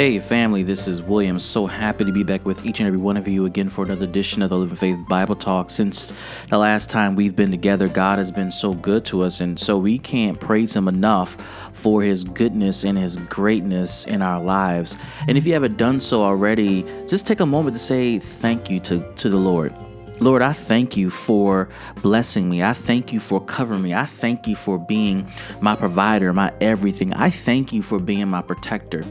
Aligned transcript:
Hey, 0.00 0.18
family, 0.18 0.62
this 0.62 0.88
is 0.88 1.02
William. 1.02 1.38
So 1.38 1.66
happy 1.66 2.06
to 2.06 2.10
be 2.10 2.24
back 2.24 2.46
with 2.46 2.64
each 2.64 2.80
and 2.80 2.86
every 2.86 2.98
one 2.98 3.18
of 3.18 3.28
you 3.28 3.44
again 3.44 3.68
for 3.68 3.84
another 3.84 4.06
edition 4.06 4.40
of 4.40 4.48
the 4.48 4.56
Living 4.56 4.74
Faith 4.74 4.98
Bible 5.10 5.36
Talk. 5.36 5.68
Since 5.68 6.14
the 6.48 6.56
last 6.56 6.88
time 6.88 7.16
we've 7.16 7.36
been 7.36 7.50
together, 7.50 7.86
God 7.86 8.16
has 8.16 8.32
been 8.32 8.50
so 8.50 8.72
good 8.72 9.04
to 9.04 9.20
us, 9.20 9.42
and 9.42 9.58
so 9.58 9.76
we 9.76 9.98
can't 9.98 10.40
praise 10.40 10.74
Him 10.74 10.88
enough 10.88 11.36
for 11.74 12.00
His 12.00 12.24
goodness 12.24 12.82
and 12.82 12.96
His 12.96 13.18
greatness 13.18 14.06
in 14.06 14.22
our 14.22 14.42
lives. 14.42 14.96
And 15.28 15.36
if 15.36 15.44
you 15.44 15.52
haven't 15.52 15.76
done 15.76 16.00
so 16.00 16.22
already, 16.22 16.82
just 17.06 17.26
take 17.26 17.40
a 17.40 17.46
moment 17.46 17.76
to 17.76 17.78
say 17.78 18.18
thank 18.18 18.70
you 18.70 18.80
to, 18.80 19.06
to 19.16 19.28
the 19.28 19.36
Lord. 19.36 19.74
Lord, 20.18 20.40
I 20.40 20.54
thank 20.54 20.96
you 20.96 21.10
for 21.10 21.68
blessing 22.00 22.48
me. 22.48 22.62
I 22.62 22.72
thank 22.72 23.12
you 23.12 23.20
for 23.20 23.38
covering 23.38 23.82
me. 23.82 23.92
I 23.92 24.06
thank 24.06 24.46
you 24.46 24.56
for 24.56 24.78
being 24.78 25.28
my 25.60 25.76
provider, 25.76 26.32
my 26.32 26.54
everything. 26.62 27.12
I 27.12 27.28
thank 27.28 27.72
you 27.74 27.82
for 27.82 27.98
being 27.98 28.28
my 28.28 28.40
protector. 28.40 29.04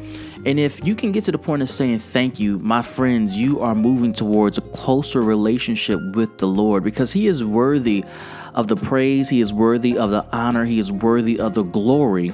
And 0.45 0.57
if 0.57 0.85
you 0.85 0.95
can 0.95 1.11
get 1.11 1.25
to 1.25 1.33
the 1.33 1.37
point 1.37 1.61
of 1.61 1.69
saying 1.69 1.99
thank 1.99 2.39
you, 2.39 2.59
my 2.59 2.81
friends, 2.81 3.37
you 3.37 3.59
are 3.59 3.75
moving 3.75 4.13
towards 4.13 4.57
a 4.57 4.61
closer 4.61 5.21
relationship 5.21 5.99
with 6.15 6.37
the 6.37 6.47
Lord 6.47 6.81
because 6.83 7.11
He 7.11 7.27
is 7.27 7.43
worthy 7.43 8.05
of 8.55 8.69
the 8.69 8.77
praise, 8.77 9.27
He 9.27 9.41
is 9.41 9.53
worthy 9.53 9.97
of 9.97 10.11
the 10.11 10.25
honor, 10.31 10.63
He 10.63 10.79
is 10.79 10.93
worthy 10.93 11.39
of 11.39 11.55
the 11.55 11.63
glory. 11.63 12.31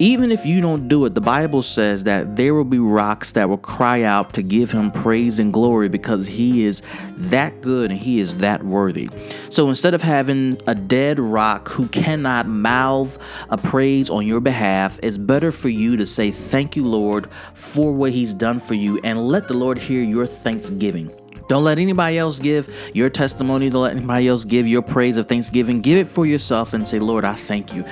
Even 0.00 0.30
if 0.30 0.46
you 0.46 0.60
don't 0.60 0.86
do 0.86 1.04
it, 1.06 1.14
the 1.14 1.20
Bible 1.20 1.60
says 1.60 2.04
that 2.04 2.36
there 2.36 2.54
will 2.54 2.64
be 2.64 2.78
rocks 2.78 3.32
that 3.32 3.48
will 3.48 3.58
cry 3.58 4.02
out 4.02 4.32
to 4.34 4.42
give 4.42 4.70
him 4.70 4.92
praise 4.92 5.40
and 5.40 5.52
glory 5.52 5.88
because 5.88 6.28
he 6.28 6.64
is 6.64 6.82
that 7.16 7.60
good 7.62 7.90
and 7.90 7.98
he 7.98 8.20
is 8.20 8.36
that 8.36 8.62
worthy. 8.62 9.10
So 9.50 9.68
instead 9.68 9.94
of 9.94 10.02
having 10.02 10.56
a 10.68 10.74
dead 10.74 11.18
rock 11.18 11.68
who 11.68 11.88
cannot 11.88 12.46
mouth 12.46 13.18
a 13.50 13.58
praise 13.58 14.08
on 14.08 14.24
your 14.24 14.40
behalf, 14.40 15.00
it's 15.02 15.18
better 15.18 15.50
for 15.50 15.68
you 15.68 15.96
to 15.96 16.06
say, 16.06 16.30
Thank 16.30 16.76
you, 16.76 16.84
Lord, 16.84 17.28
for 17.54 17.92
what 17.92 18.12
he's 18.12 18.34
done 18.34 18.60
for 18.60 18.74
you, 18.74 19.00
and 19.02 19.26
let 19.26 19.48
the 19.48 19.54
Lord 19.54 19.78
hear 19.78 20.02
your 20.02 20.26
thanksgiving. 20.26 21.10
Don't 21.48 21.64
let 21.64 21.78
anybody 21.78 22.18
else 22.18 22.38
give 22.38 22.72
your 22.94 23.10
testimony. 23.10 23.70
Don't 23.70 23.82
let 23.82 23.96
anybody 23.96 24.28
else 24.28 24.44
give 24.44 24.68
your 24.68 24.82
praise 24.82 25.16
of 25.16 25.26
thanksgiving. 25.26 25.80
Give 25.80 25.98
it 25.98 26.06
for 26.06 26.26
yourself 26.26 26.74
and 26.74 26.86
say, 26.86 26.98
Lord, 26.98 27.24
I 27.24 27.34
thank 27.34 27.74
you. 27.74 27.84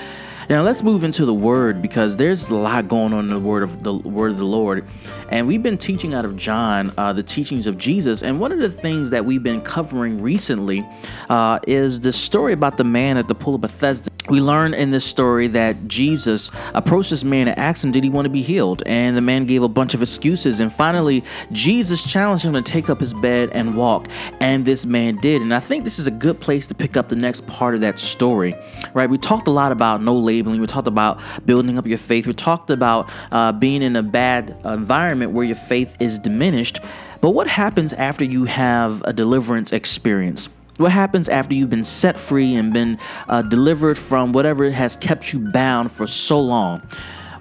Now 0.48 0.62
let's 0.62 0.84
move 0.84 1.02
into 1.02 1.24
the 1.24 1.34
word 1.34 1.82
because 1.82 2.14
there's 2.14 2.48
a 2.50 2.54
lot 2.54 2.86
going 2.86 3.12
on 3.12 3.24
in 3.24 3.30
the 3.30 3.40
word 3.40 3.64
of 3.64 3.82
the 3.82 3.94
word 3.94 4.30
of 4.30 4.36
the 4.36 4.44
Lord, 4.44 4.86
and 5.28 5.44
we've 5.44 5.62
been 5.62 5.76
teaching 5.76 6.14
out 6.14 6.24
of 6.24 6.36
John, 6.36 6.92
uh, 6.96 7.12
the 7.12 7.22
teachings 7.22 7.66
of 7.66 7.76
Jesus. 7.78 8.22
And 8.22 8.38
one 8.38 8.52
of 8.52 8.60
the 8.60 8.70
things 8.70 9.10
that 9.10 9.24
we've 9.24 9.42
been 9.42 9.60
covering 9.60 10.22
recently 10.22 10.86
uh, 11.28 11.58
is 11.66 12.00
the 12.00 12.12
story 12.12 12.52
about 12.52 12.76
the 12.76 12.84
man 12.84 13.16
at 13.16 13.26
the 13.26 13.34
pool 13.34 13.56
of 13.56 13.62
Bethesda 13.62 14.08
we 14.28 14.40
learn 14.40 14.74
in 14.74 14.90
this 14.90 15.04
story 15.04 15.46
that 15.48 15.86
Jesus 15.86 16.50
approached 16.74 17.10
this 17.10 17.22
man 17.22 17.48
and 17.48 17.58
asked 17.58 17.84
him, 17.84 17.92
Did 17.92 18.02
he 18.02 18.10
want 18.10 18.26
to 18.26 18.30
be 18.30 18.42
healed? 18.42 18.82
And 18.86 19.16
the 19.16 19.20
man 19.20 19.46
gave 19.46 19.62
a 19.62 19.68
bunch 19.68 19.94
of 19.94 20.02
excuses. 20.02 20.60
And 20.60 20.72
finally, 20.72 21.22
Jesus 21.52 22.10
challenged 22.10 22.44
him 22.44 22.54
to 22.54 22.62
take 22.62 22.90
up 22.90 23.00
his 23.00 23.14
bed 23.14 23.50
and 23.52 23.76
walk. 23.76 24.08
And 24.40 24.64
this 24.64 24.84
man 24.84 25.16
did. 25.16 25.42
And 25.42 25.54
I 25.54 25.60
think 25.60 25.84
this 25.84 25.98
is 25.98 26.06
a 26.06 26.10
good 26.10 26.40
place 26.40 26.66
to 26.68 26.74
pick 26.74 26.96
up 26.96 27.08
the 27.08 27.16
next 27.16 27.46
part 27.46 27.74
of 27.74 27.80
that 27.82 27.98
story, 27.98 28.54
right? 28.94 29.08
We 29.08 29.18
talked 29.18 29.46
a 29.46 29.52
lot 29.52 29.70
about 29.70 30.02
no 30.02 30.14
labeling. 30.36 30.60
We 30.60 30.66
talked 30.66 30.88
about 30.88 31.20
building 31.44 31.78
up 31.78 31.86
your 31.86 31.98
faith. 31.98 32.26
We 32.26 32.34
talked 32.34 32.70
about 32.70 33.10
uh, 33.32 33.52
being 33.52 33.82
in 33.82 33.96
a 33.96 34.02
bad 34.02 34.56
environment 34.64 35.32
where 35.32 35.44
your 35.44 35.56
faith 35.56 35.96
is 36.00 36.18
diminished. 36.18 36.80
But 37.20 37.30
what 37.30 37.46
happens 37.46 37.92
after 37.94 38.24
you 38.24 38.44
have 38.44 39.02
a 39.04 39.12
deliverance 39.12 39.72
experience? 39.72 40.48
What 40.76 40.92
happens 40.92 41.28
after 41.30 41.54
you've 41.54 41.70
been 41.70 41.84
set 41.84 42.18
free 42.18 42.54
and 42.54 42.72
been 42.72 42.98
uh, 43.28 43.40
delivered 43.42 43.96
from 43.96 44.32
whatever 44.32 44.70
has 44.70 44.96
kept 44.96 45.32
you 45.32 45.38
bound 45.38 45.90
for 45.90 46.06
so 46.06 46.38
long? 46.38 46.82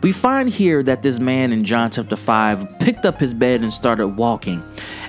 We 0.01 0.11
find 0.11 0.47
here 0.47 0.83
that 0.83 1.01
this 1.01 1.19
man 1.19 1.51
in 1.51 1.63
John 1.65 1.91
chapter 1.91 2.15
5 2.15 2.79
picked 2.79 3.05
up 3.05 3.19
his 3.19 3.33
bed 3.33 3.61
and 3.61 3.73
started 3.73 4.09
walking. 4.09 4.63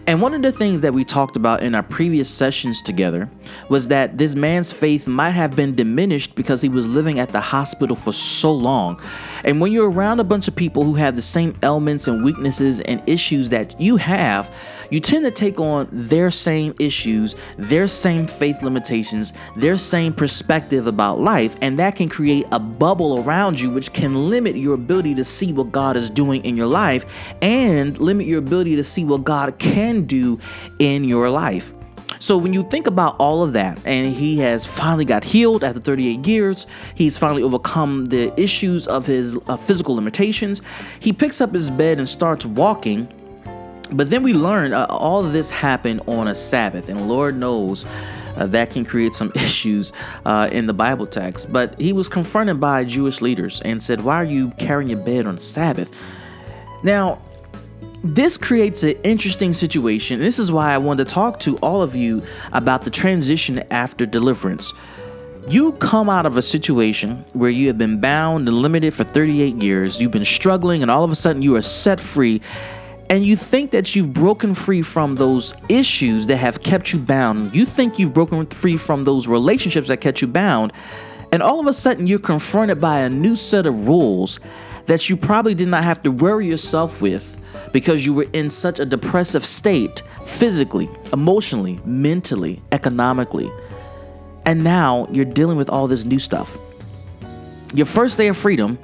And 0.09 0.23
one 0.23 0.35
of 0.35 0.43
the 0.43 0.53
things 0.53 0.83
that 0.83 0.95
we 0.95 1.05
talked 1.05 1.35
about 1.35 1.65
in 1.65 1.75
our 1.75 1.83
previous 1.83 2.31
sessions 2.31 2.81
together 2.81 3.29
was 3.69 3.89
that 3.89 4.19
this 4.19 4.37
man's 4.37 4.73
faith 4.73 5.09
might 5.09 5.33
have 5.33 5.57
been 5.57 5.75
diminished 5.75 6.37
because 6.37 6.61
he 6.61 6.69
was 6.69 6.87
living 6.87 7.19
at 7.19 7.31
the 7.31 7.41
hospital 7.41 7.97
for 7.97 8.13
so 8.13 8.53
long. 8.53 9.01
And 9.43 9.61
when 9.61 9.73
you're 9.73 9.91
around 9.91 10.21
a 10.21 10.25
bunch 10.25 10.47
of 10.47 10.55
people 10.55 10.85
who 10.85 10.95
have 10.95 11.17
the 11.17 11.23
same 11.23 11.57
ailments 11.65 12.07
and 12.07 12.25
weaknesses 12.25 12.79
and 12.81 13.03
issues 13.09 13.49
that 13.49 13.81
you 13.81 13.97
have, 13.97 14.55
you 14.91 15.01
tend 15.01 15.25
to 15.25 15.33
take 15.33 15.59
on 15.59 15.89
their 15.91 16.31
same 16.31 16.73
issues, 16.79 17.35
their 17.57 17.89
same 17.89 18.29
faith 18.29 18.63
limitations, 18.63 19.33
their 19.57 19.77
same 19.77 20.13
perspective 20.13 20.87
about 20.87 21.19
life, 21.19 21.57
and 21.61 21.79
that 21.81 21.97
can 21.97 22.09
create 22.09 22.47
a 22.53 22.61
bubble 22.61 23.25
around 23.25 23.59
you, 23.59 23.71
which 23.71 23.93
can 23.93 24.31
limit 24.31 24.57
your 24.57 24.75
ability 24.75 25.17
to 25.17 25.25
see 25.25 25.53
what 25.53 25.73
God 25.73 25.97
is 25.97 26.11
doing 26.11 26.45
in 26.45 26.57
your 26.57 26.69
life 26.69 27.35
and 27.43 27.99
limit 27.99 28.27
your 28.27 28.39
ability 28.39 28.77
to 28.77 28.85
see 28.85 29.05
what 29.05 29.25
God 29.25 29.59
can 29.59 29.96
do 30.03 30.39
in 30.79 31.05
your 31.05 31.31
life. 31.31 31.73
So 32.19 32.39
when 32.39 32.53
you 32.53 32.63
think 32.71 32.87
about 32.87 33.17
all 33.19 33.43
of 33.43 33.53
that, 33.53 33.79
and 33.85 34.15
he 34.15 34.39
has 34.39 34.65
finally 34.65 35.05
got 35.05 35.23
healed 35.23 35.63
after 35.63 35.81
38 35.81 36.27
years, 36.27 36.67
he's 36.95 37.19
finally 37.19 37.43
overcome 37.43 38.07
the 38.07 38.33
issues 38.41 38.87
of 38.87 39.05
his 39.05 39.39
uh, 39.49 39.57
physical 39.57 39.95
limitations. 39.95 40.63
He 40.99 41.13
picks 41.13 41.41
up 41.41 41.53
his 41.53 41.71
bed 41.71 41.99
and 41.99 42.09
starts 42.09 42.47
walking 42.47 43.13
but 43.91 44.11
then 44.11 44.23
we 44.23 44.33
learn 44.33 44.73
uh, 44.73 44.87
all 44.91 45.25
of 45.25 45.33
this 45.33 45.51
happened 45.51 46.01
on 46.07 46.29
a 46.29 46.35
Sabbath, 46.35 46.89
and 46.89 47.09
Lord 47.09 47.37
knows 47.37 47.87
uh, 48.37 48.47
that 48.49 48.71
can 48.71 48.85
create 48.85 49.15
some 49.15 49.31
issues 49.35 49.93
uh, 50.25 50.49
in 50.51 50.67
the 50.67 50.75
Bible 50.75 51.07
text. 51.07 51.53
But 51.53 51.79
he 51.81 51.93
was 51.93 52.09
confronted 52.09 52.61
by 52.61 52.85
Jewish 52.85 53.21
leaders 53.21 53.61
and 53.63 53.83
said, 53.83 54.01
Why 54.03 54.17
are 54.17 54.25
you 54.25 54.51
carrying 54.53 54.91
your 54.91 54.99
bed 54.99 55.27
on 55.27 55.39
Sabbath? 55.39 55.97
Now, 56.83 57.23
this 58.05 58.37
creates 58.37 58.83
an 58.83 58.95
interesting 59.03 59.53
situation. 59.53 60.21
This 60.21 60.39
is 60.39 60.53
why 60.53 60.73
I 60.73 60.79
wanted 60.79 61.09
to 61.09 61.15
talk 61.15 61.41
to 61.41 61.57
all 61.59 61.83
of 61.83 61.95
you 61.95 62.23
about 62.53 62.85
the 62.85 62.91
transition 62.91 63.63
after 63.71 64.07
deliverance. 64.07 64.73
You 65.49 65.73
come 65.73 66.09
out 66.09 66.27
of 66.27 66.37
a 66.37 66.43
situation 66.43 67.25
where 67.33 67.51
you 67.51 67.69
have 67.69 67.79
been 67.79 68.01
bound 68.01 68.49
and 68.49 68.59
limited 68.59 68.95
for 68.95 69.05
38 69.05 69.63
years, 69.63 70.01
you've 70.01 70.11
been 70.11 70.25
struggling, 70.25 70.83
and 70.83 70.91
all 70.91 71.05
of 71.05 71.13
a 71.13 71.15
sudden 71.15 71.43
you 71.43 71.55
are 71.57 71.63
set 71.63 72.01
free 72.01 72.41
and 73.09 73.25
you 73.25 73.37
think 73.37 73.71
that 73.71 73.95
you've 73.95 74.13
broken 74.13 74.55
free 74.55 74.83
from 74.83 75.15
those 75.15 75.55
issues 75.69 76.27
that 76.27 76.39
have 76.39 76.63
kept 76.63 76.93
you 76.93 76.99
bound. 76.99 77.55
You 77.55 77.65
think 77.65 77.99
you've 77.99 78.13
broken 78.13 78.45
free 78.47 78.77
from 78.77 79.05
those 79.05 79.29
relationships 79.29 79.89
that 79.89 80.01
kept 80.01 80.21
you 80.21 80.27
bound. 80.27 80.73
And 81.31 81.43
all 81.43 81.61
of 81.61 81.67
a 81.67 81.73
sudden, 81.73 82.07
you're 82.07 82.19
confronted 82.19 82.81
by 82.81 83.01
a 83.01 83.09
new 83.09 83.37
set 83.37 83.67
of 83.67 83.87
rules 83.87 84.41
that 84.87 85.09
you 85.09 85.17
probably 85.17 85.55
did 85.55 85.69
not 85.69 85.85
have 85.85 86.03
to 86.05 86.11
worry 86.11 86.47
yourself 86.47 87.01
with 87.01 87.39
because 87.73 88.07
you 88.07 88.15
were 88.15 88.27
in 88.33 88.49
such 88.51 88.81
a 88.81 88.87
depressive 88.87 89.45
state 89.45 90.03
physically, 90.25 90.89
emotionally, 91.13 91.81
mentally, 91.85 92.63
economically. 92.73 93.51
And 94.45 94.63
now 94.63 95.09
you're 95.11 95.25
dealing 95.25 95.57
with 95.57 95.69
all 95.69 95.89
this 95.89 96.05
new 96.05 96.19
stuff. 96.19 96.57
Your 97.75 97.87
first 97.87 98.17
day 98.17 98.29
of 98.29 98.37
freedom, 98.37 98.79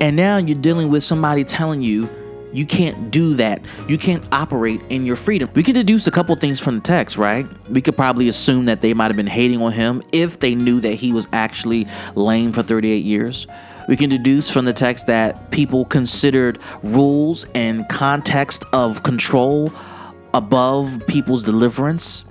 and 0.00 0.16
now 0.16 0.36
you're 0.36 0.58
dealing 0.58 0.90
with 0.90 1.04
somebody 1.04 1.44
telling 1.44 1.82
you 1.82 2.08
you 2.52 2.64
can't 2.64 3.10
do 3.10 3.34
that. 3.34 3.60
You 3.88 3.98
can't 3.98 4.24
operate 4.32 4.80
in 4.88 5.04
your 5.04 5.16
freedom. 5.16 5.50
We 5.54 5.64
can 5.64 5.74
deduce 5.74 6.06
a 6.06 6.12
couple 6.12 6.36
things 6.36 6.60
from 6.60 6.76
the 6.76 6.80
text, 6.82 7.18
right? 7.18 7.46
We 7.68 7.82
could 7.82 7.96
probably 7.96 8.28
assume 8.28 8.66
that 8.66 8.80
they 8.80 8.94
might 8.94 9.06
have 9.06 9.16
been 9.16 9.26
hating 9.26 9.60
on 9.60 9.72
him 9.72 10.02
if 10.12 10.38
they 10.38 10.54
knew 10.54 10.78
that 10.80 10.94
he 10.94 11.12
was 11.12 11.26
actually 11.32 11.88
lame 12.14 12.52
for 12.52 12.62
38 12.62 13.02
years. 13.02 13.48
We 13.88 13.96
can 13.96 14.08
deduce 14.08 14.50
from 14.50 14.64
the 14.64 14.72
text 14.72 15.06
that 15.08 15.50
people 15.50 15.84
considered 15.84 16.58
rules 16.82 17.46
and 17.54 17.88
context 17.88 18.64
of 18.72 19.02
control 19.02 19.72
above 20.32 21.02
people's 21.06 21.42
deliverance. 21.42 22.24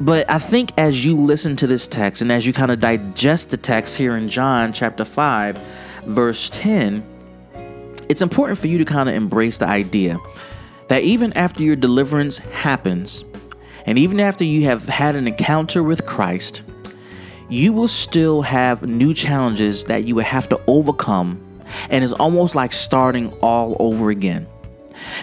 But 0.00 0.30
I 0.30 0.38
think 0.38 0.72
as 0.78 1.04
you 1.04 1.16
listen 1.16 1.56
to 1.56 1.66
this 1.66 1.86
text 1.86 2.22
and 2.22 2.32
as 2.32 2.46
you 2.46 2.54
kind 2.54 2.70
of 2.70 2.80
digest 2.80 3.50
the 3.50 3.58
text 3.58 3.98
here 3.98 4.16
in 4.16 4.30
John 4.30 4.72
chapter 4.72 5.04
5, 5.04 5.58
verse 6.06 6.48
10, 6.50 7.04
it's 8.08 8.22
important 8.22 8.58
for 8.58 8.66
you 8.66 8.78
to 8.78 8.84
kind 8.84 9.08
of 9.08 9.14
embrace 9.14 9.58
the 9.58 9.68
idea 9.68 10.18
that 10.88 11.02
even 11.02 11.32
after 11.34 11.62
your 11.62 11.76
deliverance 11.76 12.38
happens, 12.38 13.24
and 13.86 13.98
even 13.98 14.18
after 14.18 14.42
you 14.42 14.64
have 14.64 14.88
had 14.88 15.14
an 15.14 15.28
encounter 15.28 15.82
with 15.82 16.06
Christ, 16.06 16.62
you 17.50 17.72
will 17.72 17.88
still 17.88 18.42
have 18.42 18.86
new 18.86 19.12
challenges 19.12 19.84
that 19.84 20.04
you 20.04 20.14
will 20.14 20.24
have 20.24 20.48
to 20.48 20.60
overcome, 20.66 21.42
and 21.90 22.02
it's 22.02 22.12
almost 22.14 22.54
like 22.54 22.72
starting 22.72 23.32
all 23.42 23.76
over 23.78 24.10
again. 24.10 24.46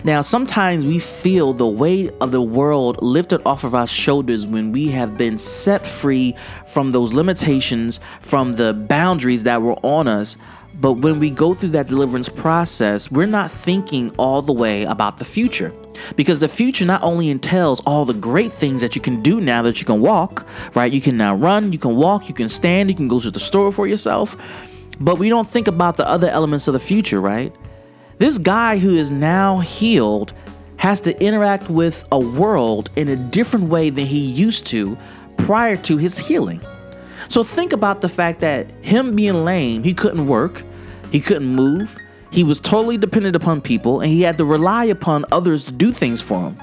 Now, 0.04 0.22
sometimes 0.22 0.86
we 0.86 1.00
feel 1.00 1.54
the 1.54 1.68
weight 1.68 2.12
of 2.20 2.32
the 2.32 2.42
world 2.42 2.98
lifted 3.02 3.42
off 3.46 3.64
of 3.64 3.76
our 3.76 3.88
shoulders 3.88 4.48
when 4.48 4.72
we 4.72 4.88
have 4.90 5.18
been 5.18 5.38
set 5.38 5.86
free 5.86 6.36
from 6.66 6.92
those 6.92 7.14
limitations, 7.14 8.00
from 8.22 8.54
the 8.54 8.74
boundaries 8.74 9.44
that 9.44 9.62
were 9.62 9.78
on 9.84 10.08
us 10.08 10.36
but 10.80 10.94
when 10.94 11.20
we 11.20 11.32
go 11.32 11.56
through 11.56 11.70
that 11.70 11.88
deliverance 11.88 12.30
process, 12.30 13.10
we're 13.10 13.26
not 13.26 13.50
thinking 13.50 14.12
all 14.18 14.44
the 14.44 14.54
way 14.54 14.84
about 14.84 15.18
the 15.18 15.26
future. 15.26 15.74
Because 16.16 16.40
the 16.40 16.48
future 16.48 16.86
not 16.86 17.04
only 17.04 17.30
entails 17.30 17.82
all 17.86 18.06
the 18.06 18.14
great 18.14 18.54
things 18.54 18.82
that 18.82 18.96
you 18.96 19.02
can 19.02 19.22
do 19.22 19.42
now 19.42 19.62
that 19.64 19.80
you 19.80 19.86
can 19.86 20.02
walk, 20.02 20.46
right? 20.76 20.92
You 20.92 21.02
can 21.02 21.18
now 21.18 21.36
run, 21.36 21.72
you 21.72 21.78
can 21.78 21.96
walk, 21.96 22.28
you 22.28 22.34
can 22.34 22.50
stand, 22.50 22.90
you 22.90 22.96
can 22.96 23.08
go 23.08 23.20
to 23.20 23.32
the 23.32 23.40
store 23.40 23.72
for 23.72 23.88
yourself. 23.88 24.36
But 25.00 25.20
we 25.20 25.30
don't 25.30 25.48
think 25.48 25.68
about 25.68 25.98
the 25.98 26.08
other 26.08 26.30
elements 26.30 26.68
of 26.68 26.74
the 26.74 26.80
future, 26.80 27.22
right? 27.22 27.54
This 28.18 28.38
guy 28.38 28.78
who 28.78 28.96
is 28.96 29.12
now 29.12 29.60
healed 29.60 30.34
has 30.78 31.02
to 31.02 31.24
interact 31.24 31.70
with 31.70 32.08
a 32.12 32.20
world 32.20 32.90
in 32.96 33.10
a 33.10 33.16
different 33.16 33.70
way 33.70 33.90
than 33.90 34.06
he 34.06 34.20
used 34.20 34.66
to 34.68 34.98
prior 35.38 35.78
to 35.78 35.98
his 35.98 36.18
healing. 36.18 36.62
So 37.30 37.44
think 37.44 37.74
about 37.74 38.02
the 38.02 38.10
fact 38.10 38.40
that 38.42 38.72
him 38.84 39.16
being 39.16 39.44
lame, 39.46 39.84
he 39.84 39.94
couldn't 39.94 40.28
work, 40.28 40.64
he 41.12 41.20
couldn't 41.20 41.48
move, 41.48 41.98
he 42.32 42.44
was 42.44 42.60
totally 42.60 42.98
dependent 42.98 43.36
upon 43.36 43.62
people, 43.62 44.02
and 44.02 44.12
he 44.12 44.22
had 44.22 44.38
to 44.38 44.46
rely 44.46 44.86
upon 44.86 45.26
others 45.32 45.64
to 45.66 45.72
do 45.72 45.92
things 45.92 46.22
for 46.22 46.42
him. 46.42 46.58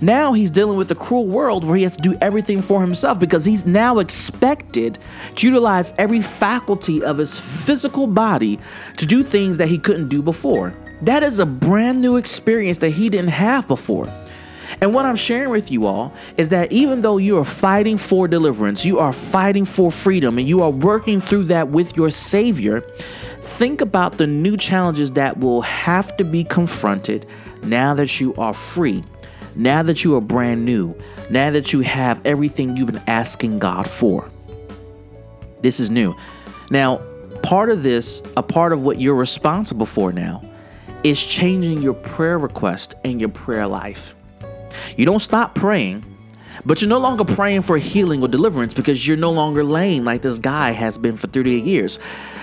Now 0.00 0.32
he's 0.32 0.50
dealing 0.50 0.76
with 0.76 0.90
a 0.90 0.94
cruel 0.94 1.26
world 1.26 1.64
where 1.64 1.76
he 1.76 1.82
has 1.84 1.96
to 1.96 2.02
do 2.02 2.16
everything 2.20 2.62
for 2.62 2.80
himself 2.80 3.18
because 3.18 3.44
he's 3.44 3.64
now 3.64 3.98
expected 3.98 4.98
to 5.36 5.46
utilize 5.46 5.92
every 5.98 6.20
faculty 6.20 7.02
of 7.02 7.18
his 7.18 7.38
physical 7.38 8.06
body 8.06 8.58
to 8.96 9.06
do 9.06 9.22
things 9.22 9.58
that 9.58 9.68
he 9.68 9.78
couldn't 9.78 10.08
do 10.08 10.22
before. 10.22 10.74
That 11.02 11.22
is 11.22 11.38
a 11.38 11.46
brand 11.46 12.00
new 12.00 12.16
experience 12.16 12.78
that 12.78 12.90
he 12.90 13.08
didn't 13.08 13.30
have 13.30 13.68
before. 13.68 14.12
And 14.80 14.92
what 14.92 15.06
I'm 15.06 15.16
sharing 15.16 15.50
with 15.50 15.70
you 15.70 15.86
all 15.86 16.12
is 16.36 16.50
that 16.50 16.70
even 16.72 17.00
though 17.00 17.16
you 17.16 17.38
are 17.38 17.44
fighting 17.44 17.96
for 17.96 18.28
deliverance, 18.28 18.84
you 18.84 18.98
are 18.98 19.12
fighting 19.12 19.64
for 19.64 19.90
freedom, 19.90 20.38
and 20.38 20.46
you 20.46 20.62
are 20.62 20.70
working 20.70 21.20
through 21.20 21.44
that 21.44 21.68
with 21.68 21.96
your 21.96 22.10
Savior, 22.10 22.84
think 23.48 23.80
about 23.80 24.18
the 24.18 24.26
new 24.26 24.56
challenges 24.56 25.12
that 25.12 25.38
will 25.38 25.62
have 25.62 26.16
to 26.18 26.24
be 26.24 26.44
confronted 26.44 27.26
now 27.62 27.94
that 27.94 28.20
you 28.20 28.34
are 28.36 28.54
free, 28.54 29.02
now 29.56 29.82
that 29.82 30.04
you 30.04 30.14
are 30.14 30.20
brand 30.20 30.64
new, 30.64 30.96
now 31.30 31.50
that 31.50 31.72
you 31.72 31.80
have 31.80 32.20
everything 32.24 32.76
you've 32.76 32.86
been 32.86 33.02
asking 33.06 33.58
God 33.58 33.88
for. 33.88 34.30
This 35.62 35.80
is 35.80 35.90
new. 35.90 36.14
Now, 36.70 36.98
part 37.42 37.70
of 37.70 37.82
this, 37.82 38.22
a 38.36 38.42
part 38.42 38.72
of 38.72 38.82
what 38.82 39.00
you're 39.00 39.14
responsible 39.14 39.86
for 39.86 40.12
now, 40.12 40.42
is 41.02 41.24
changing 41.24 41.82
your 41.82 41.94
prayer 41.94 42.38
request 42.38 42.94
and 43.04 43.20
your 43.20 43.30
prayer 43.30 43.66
life. 43.66 44.14
You 44.96 45.06
don't 45.06 45.20
stop 45.20 45.54
praying, 45.54 46.04
but 46.68 46.82
you're 46.82 46.88
no 46.90 46.98
longer 46.98 47.24
praying 47.24 47.62
for 47.62 47.78
healing 47.78 48.22
or 48.22 48.28
deliverance 48.28 48.74
because 48.74 49.06
you're 49.06 49.16
no 49.16 49.30
longer 49.30 49.64
lame 49.64 50.04
like 50.04 50.20
this 50.20 50.38
guy 50.38 50.70
has 50.72 50.98
been 50.98 51.16
for 51.16 51.26
38 51.26 51.64
years. 51.64 51.98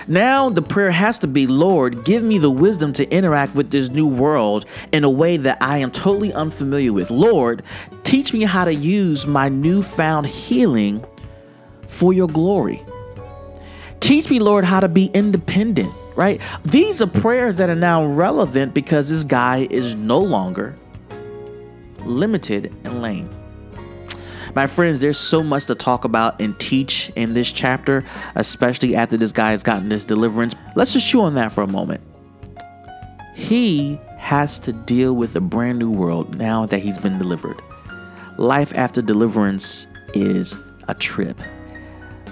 Now 0.08 0.50
the 0.50 0.62
prayer 0.62 0.90
has 0.90 1.20
to 1.20 1.28
be, 1.28 1.46
Lord, 1.46 2.04
give 2.04 2.24
me 2.24 2.38
the 2.38 2.50
wisdom 2.50 2.92
to 2.94 3.08
interact 3.08 3.54
with 3.54 3.70
this 3.70 3.88
new 3.88 4.08
world 4.08 4.66
in 4.90 5.04
a 5.04 5.08
way 5.08 5.36
that 5.36 5.58
I 5.62 5.78
am 5.78 5.92
totally 5.92 6.32
unfamiliar 6.32 6.92
with. 6.92 7.08
Lord, 7.08 7.62
teach 8.02 8.32
me 8.32 8.42
how 8.42 8.64
to 8.64 8.74
use 8.74 9.28
my 9.28 9.48
newfound 9.48 10.26
healing 10.26 11.06
for 11.86 12.12
your 12.12 12.26
glory. 12.26 12.82
Teach 14.00 14.28
me, 14.28 14.40
Lord, 14.40 14.64
how 14.64 14.80
to 14.80 14.88
be 14.88 15.06
independent 15.14 15.92
right? 16.16 16.40
These 16.64 17.02
are 17.02 17.06
prayers 17.06 17.58
that 17.58 17.68
are 17.68 17.76
now 17.76 18.06
relevant 18.06 18.72
because 18.72 19.10
this 19.10 19.22
guy 19.22 19.68
is 19.70 19.94
no 19.94 20.18
longer 20.18 20.74
limited 22.06 22.74
and 22.84 23.02
lame. 23.02 23.28
My 24.56 24.66
friends, 24.66 25.02
there's 25.02 25.18
so 25.18 25.42
much 25.42 25.66
to 25.66 25.74
talk 25.74 26.04
about 26.04 26.40
and 26.40 26.58
teach 26.58 27.12
in 27.14 27.34
this 27.34 27.52
chapter, 27.52 28.02
especially 28.36 28.96
after 28.96 29.18
this 29.18 29.30
guy 29.30 29.50
has 29.50 29.62
gotten 29.62 29.90
this 29.90 30.06
deliverance. 30.06 30.54
Let's 30.74 30.94
just 30.94 31.06
chew 31.06 31.20
on 31.20 31.34
that 31.34 31.52
for 31.52 31.62
a 31.62 31.66
moment. 31.66 32.00
He 33.34 34.00
has 34.16 34.58
to 34.60 34.72
deal 34.72 35.14
with 35.14 35.36
a 35.36 35.42
brand 35.42 35.78
new 35.78 35.90
world 35.90 36.38
now 36.38 36.64
that 36.64 36.78
he's 36.78 36.98
been 36.98 37.18
delivered. 37.18 37.60
Life 38.38 38.72
after 38.74 39.02
deliverance 39.02 39.88
is 40.14 40.56
a 40.88 40.94
trip. 40.94 41.38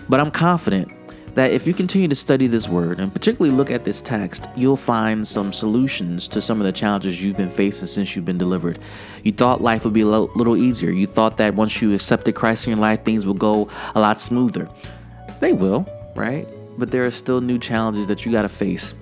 But 0.08 0.18
I'm 0.18 0.30
confident 0.30 0.90
that 1.34 1.50
if 1.50 1.66
you 1.66 1.74
continue 1.74 2.08
to 2.08 2.14
study 2.14 2.46
this 2.46 2.68
word 2.68 3.00
and 3.00 3.12
particularly 3.12 3.54
look 3.54 3.70
at 3.70 3.84
this 3.84 4.00
text, 4.00 4.46
you'll 4.56 4.76
find 4.76 5.26
some 5.26 5.52
solutions 5.52 6.28
to 6.28 6.40
some 6.40 6.60
of 6.60 6.64
the 6.64 6.72
challenges 6.72 7.22
you've 7.22 7.36
been 7.36 7.50
facing 7.50 7.86
since 7.86 8.14
you've 8.14 8.24
been 8.24 8.38
delivered. 8.38 8.78
You 9.24 9.32
thought 9.32 9.60
life 9.60 9.84
would 9.84 9.92
be 9.92 10.02
a 10.02 10.06
little 10.06 10.56
easier. 10.56 10.90
You 10.90 11.06
thought 11.06 11.36
that 11.38 11.54
once 11.54 11.82
you 11.82 11.92
accepted 11.94 12.34
Christ 12.34 12.66
in 12.66 12.72
your 12.72 12.80
life, 12.80 13.04
things 13.04 13.26
would 13.26 13.38
go 13.38 13.68
a 13.94 14.00
lot 14.00 14.20
smoother. 14.20 14.68
They 15.40 15.52
will, 15.52 15.86
right? 16.14 16.48
But 16.78 16.90
there 16.90 17.04
are 17.04 17.10
still 17.10 17.40
new 17.40 17.58
challenges 17.58 18.06
that 18.06 18.24
you 18.24 18.32
got 18.32 18.42
to 18.42 18.48
face. 18.48 18.94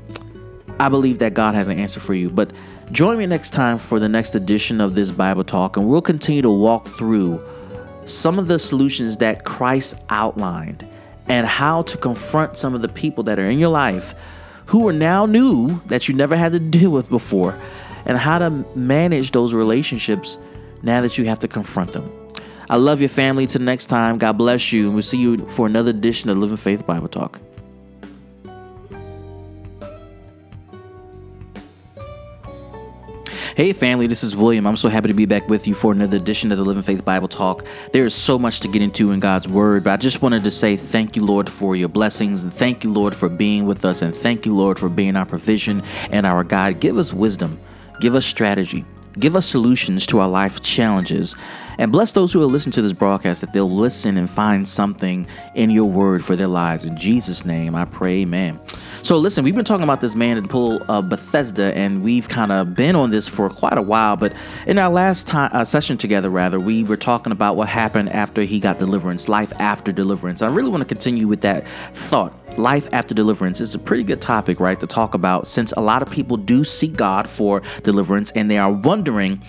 I 0.80 0.88
believe 0.88 1.18
that 1.18 1.34
God 1.34 1.54
has 1.54 1.68
an 1.68 1.78
answer 1.78 2.00
for 2.00 2.14
you. 2.14 2.30
But 2.30 2.52
join 2.92 3.18
me 3.18 3.26
next 3.26 3.50
time 3.50 3.78
for 3.78 4.00
the 4.00 4.08
next 4.08 4.34
edition 4.34 4.80
of 4.80 4.94
this 4.94 5.10
Bible 5.10 5.44
Talk, 5.44 5.76
and 5.76 5.86
we'll 5.86 6.02
continue 6.02 6.42
to 6.42 6.50
walk 6.50 6.88
through 6.88 7.44
some 8.06 8.38
of 8.38 8.48
the 8.48 8.58
solutions 8.58 9.18
that 9.18 9.44
Christ 9.44 9.96
outlined 10.08 10.88
and 11.28 11.46
how 11.46 11.82
to 11.82 11.96
confront 11.96 12.56
some 12.56 12.74
of 12.74 12.82
the 12.82 12.88
people 12.88 13.24
that 13.24 13.38
are 13.38 13.46
in 13.46 13.58
your 13.58 13.70
life 13.70 14.14
who 14.66 14.88
are 14.88 14.92
now 14.92 15.26
new 15.26 15.80
that 15.86 16.08
you 16.08 16.14
never 16.14 16.36
had 16.36 16.52
to 16.52 16.58
deal 16.78 16.90
with 16.90 17.08
before, 17.08 17.54
and 18.06 18.18
how 18.18 18.38
to 18.38 18.50
manage 18.74 19.30
those 19.30 19.54
relationships 19.54 20.38
now 20.82 21.00
that 21.00 21.18
you 21.18 21.24
have 21.24 21.38
to 21.38 21.48
confront 21.48 21.92
them. 21.92 22.10
I 22.68 22.76
love 22.76 23.00
your 23.00 23.10
family. 23.10 23.46
Till 23.46 23.60
next 23.60 23.86
time, 23.86 24.18
God 24.18 24.38
bless 24.38 24.72
you, 24.72 24.86
and 24.86 24.94
we'll 24.94 25.02
see 25.02 25.18
you 25.18 25.38
for 25.48 25.66
another 25.66 25.90
edition 25.90 26.30
of 26.30 26.38
Living 26.38 26.56
Faith 26.56 26.86
Bible 26.86 27.08
Talk. 27.08 27.40
Hey, 33.54 33.74
family, 33.74 34.06
this 34.06 34.24
is 34.24 34.34
William. 34.34 34.66
I'm 34.66 34.78
so 34.78 34.88
happy 34.88 35.08
to 35.08 35.14
be 35.14 35.26
back 35.26 35.46
with 35.46 35.66
you 35.66 35.74
for 35.74 35.92
another 35.92 36.16
edition 36.16 36.50
of 36.52 36.56
the 36.56 36.64
Living 36.64 36.82
Faith 36.82 37.04
Bible 37.04 37.28
Talk. 37.28 37.66
There 37.92 38.06
is 38.06 38.14
so 38.14 38.38
much 38.38 38.60
to 38.60 38.68
get 38.68 38.80
into 38.80 39.10
in 39.10 39.20
God's 39.20 39.46
Word, 39.46 39.84
but 39.84 39.92
I 39.92 39.98
just 39.98 40.22
wanted 40.22 40.42
to 40.44 40.50
say 40.50 40.74
thank 40.74 41.16
you, 41.16 41.26
Lord, 41.26 41.50
for 41.50 41.76
your 41.76 41.90
blessings, 41.90 42.44
and 42.44 42.50
thank 42.50 42.82
you, 42.82 42.90
Lord, 42.94 43.14
for 43.14 43.28
being 43.28 43.66
with 43.66 43.84
us, 43.84 44.00
and 44.00 44.14
thank 44.14 44.46
you, 44.46 44.56
Lord, 44.56 44.78
for 44.78 44.88
being 44.88 45.16
our 45.16 45.26
provision 45.26 45.82
and 46.10 46.24
our 46.24 46.44
guide. 46.44 46.80
Give 46.80 46.96
us 46.96 47.12
wisdom, 47.12 47.60
give 48.00 48.14
us 48.14 48.24
strategy, 48.24 48.86
give 49.18 49.36
us 49.36 49.46
solutions 49.46 50.06
to 50.08 50.18
our 50.20 50.28
life 50.28 50.60
challenges. 50.62 51.34
And 51.78 51.90
bless 51.90 52.12
those 52.12 52.32
who 52.32 52.38
will 52.38 52.48
listen 52.48 52.70
to 52.72 52.82
this 52.82 52.92
broadcast 52.92 53.40
that 53.40 53.52
they'll 53.52 53.70
listen 53.70 54.16
and 54.16 54.28
find 54.28 54.68
something 54.68 55.26
in 55.54 55.70
your 55.70 55.86
word 55.86 56.24
for 56.24 56.36
their 56.36 56.46
lives. 56.46 56.84
In 56.84 56.96
Jesus' 56.96 57.44
name, 57.44 57.74
I 57.74 57.86
pray, 57.86 58.22
amen. 58.22 58.60
So, 59.02 59.16
listen, 59.18 59.42
we've 59.42 59.54
been 59.54 59.64
talking 59.64 59.84
about 59.84 60.00
this 60.00 60.14
man 60.14 60.36
at 60.36 60.42
the 60.42 60.48
pool 60.48 60.82
of 60.88 61.08
Bethesda, 61.08 61.76
and 61.76 62.02
we've 62.02 62.28
kind 62.28 62.52
of 62.52 62.74
been 62.74 62.94
on 62.94 63.10
this 63.10 63.26
for 63.26 63.48
quite 63.48 63.78
a 63.78 63.82
while. 63.82 64.16
But 64.16 64.34
in 64.66 64.78
our 64.78 64.90
last 64.90 65.26
time, 65.26 65.50
uh, 65.52 65.64
session 65.64 65.96
together, 65.96 66.30
rather, 66.30 66.60
we 66.60 66.84
were 66.84 66.96
talking 66.96 67.32
about 67.32 67.56
what 67.56 67.68
happened 67.68 68.10
after 68.10 68.42
he 68.42 68.60
got 68.60 68.78
deliverance, 68.78 69.28
life 69.28 69.52
after 69.58 69.92
deliverance. 69.92 70.42
I 70.42 70.48
really 70.48 70.70
want 70.70 70.82
to 70.82 70.94
continue 70.94 71.26
with 71.26 71.40
that 71.40 71.66
thought. 71.94 72.34
Life 72.56 72.88
after 72.92 73.14
deliverance 73.14 73.60
is 73.60 73.74
a 73.74 73.78
pretty 73.78 74.02
good 74.02 74.20
topic, 74.20 74.60
right, 74.60 74.78
to 74.78 74.86
talk 74.86 75.14
about 75.14 75.46
since 75.46 75.72
a 75.72 75.80
lot 75.80 76.02
of 76.02 76.10
people 76.10 76.36
do 76.36 76.64
seek 76.64 76.94
God 76.94 77.28
for 77.28 77.62
deliverance 77.82 78.30
and 78.32 78.50
they 78.50 78.58
are 78.58 78.70
wondering 78.70 79.42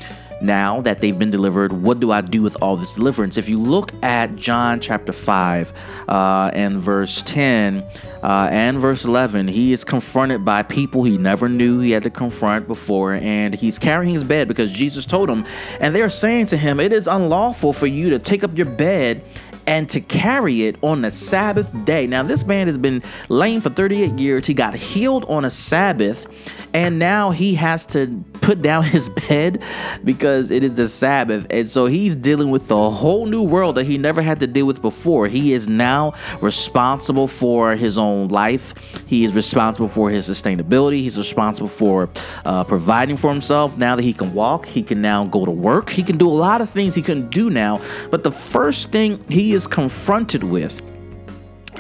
now 0.44 0.82
that 0.82 1.00
they've 1.00 1.18
been 1.18 1.32
delivered, 1.32 1.72
what 1.72 2.00
do 2.00 2.12
I 2.12 2.22
do 2.22 2.42
with 2.42 2.58
all 2.62 2.75
this 2.75 2.94
deliverance? 2.94 3.38
If 3.38 3.48
you 3.48 3.58
look 3.58 3.92
at 4.04 4.36
John 4.36 4.80
chapter 4.80 5.13
5 5.13 5.74
uh, 6.08 6.51
and 6.54 6.78
verse 6.80 7.22
10 7.24 7.84
uh, 8.22 8.50
and 8.51 8.80
verse 8.80 9.06
11, 9.06 9.48
he 9.48 9.72
is 9.72 9.84
confronted 9.84 10.44
by 10.44 10.63
people 10.63 11.04
he 11.04 11.18
never 11.18 11.48
knew 11.48 11.80
he 11.80 11.92
had 11.92 12.04
to 12.04 12.10
confront 12.10 12.68
before, 12.68 13.13
and 13.13 13.54
he's 13.54 13.80
carrying 13.80 14.13
his 14.13 14.24
bed 14.24 14.48
because 14.48 14.72
Jesus 14.72 15.06
told 15.06 15.30
him, 15.30 15.46
and 15.80 15.96
they're 15.96 16.10
saying 16.10 16.48
to 16.48 16.58
him, 16.58 16.80
It 16.80 16.92
is 16.92 17.08
unlawful 17.08 17.72
for 17.72 17.88
you 17.88 18.10
to 18.10 18.20
take 18.20 18.44
up 18.44 18.58
your 18.58 18.66
bed 18.66 19.24
and 19.67 19.89
to 19.89 20.01
carry 20.01 20.63
it 20.63 20.77
on 20.82 21.01
the 21.01 21.12
Sabbath 21.12 21.72
day. 21.86 22.08
Now, 22.08 22.24
this 22.24 22.46
man 22.46 22.67
has 22.67 22.77
been 22.77 23.03
lame 23.29 23.62
for 23.62 23.70
38 23.70 24.20
years. 24.20 24.46
He 24.46 24.53
got 24.53 24.74
healed 24.74 25.25
on 25.29 25.46
a 25.46 25.50
Sabbath, 25.50 26.62
and 26.74 26.98
now 27.00 27.32
he 27.32 27.53
has 27.56 27.86
to 27.88 28.24
put 28.42 28.62
down 28.62 28.84
his 28.96 29.10
bed 29.10 29.62
because 30.03 30.51
it 30.51 30.63
is 30.63 30.75
the 30.75 30.88
Sabbath. 30.88 31.48
And 31.50 31.68
so 31.70 31.86
he's 31.86 32.15
dealing 32.15 32.50
with 32.50 32.70
a 32.72 32.89
whole 32.89 33.25
new 33.25 33.44
world 33.44 33.75
that 33.75 33.86
he 33.86 33.98
never 33.98 34.22
had 34.22 34.39
to 34.42 34.48
deal 34.48 34.65
with 34.65 34.82
before. 34.82 35.27
He 35.27 35.53
is 35.53 35.68
now 35.68 36.13
responsible 36.42 37.27
for 37.27 37.75
his 37.75 37.98
own 37.98 38.27
life, 38.27 38.74
he 39.08 39.24
is 39.24 39.36
responsible 39.36 39.88
for 39.88 40.10
his 40.10 40.30
sustainability, 40.30 40.98
he's 40.98 41.18
responsible 41.18 41.70
for 41.70 42.10
uh, 42.46 42.63
providing 42.63 43.18
for 43.18 43.32
himself. 43.32 43.77
Now 43.77 43.96
that 43.96 44.03
he 44.03 44.13
can 44.13 44.34
walk, 44.34 44.65
he 44.65 44.84
can 44.84 45.01
now 45.01 45.25
go 45.25 45.46
to 45.46 45.51
work, 45.51 45.89
he 45.89 46.03
can 46.03 46.18
do 46.18 46.27
a 46.27 46.32
lot 46.32 46.62
of 46.62 46.70
things 46.70 46.96
he 46.96 47.01
couldn't 47.01 47.30
do 47.30 47.50
now. 47.50 47.82
But 48.10 48.24
the 48.24 48.32
first 48.32 48.92
thing 48.92 49.24
he 49.30 49.53
is 49.53 49.68
confronted 49.68 50.44
with 50.44 50.82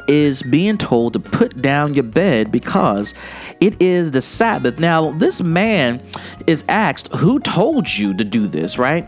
is 0.07 0.43
being 0.43 0.77
told 0.77 1.13
to 1.13 1.19
put 1.19 1.61
down 1.61 1.93
your 1.93 2.03
bed 2.03 2.51
because 2.51 3.13
it 3.59 3.81
is 3.81 4.11
the 4.11 4.21
Sabbath. 4.21 4.79
Now, 4.79 5.11
this 5.11 5.41
man 5.41 6.01
is 6.47 6.63
asked, 6.69 7.07
Who 7.15 7.39
told 7.39 7.93
you 7.93 8.15
to 8.15 8.23
do 8.23 8.47
this, 8.47 8.77
right? 8.77 9.07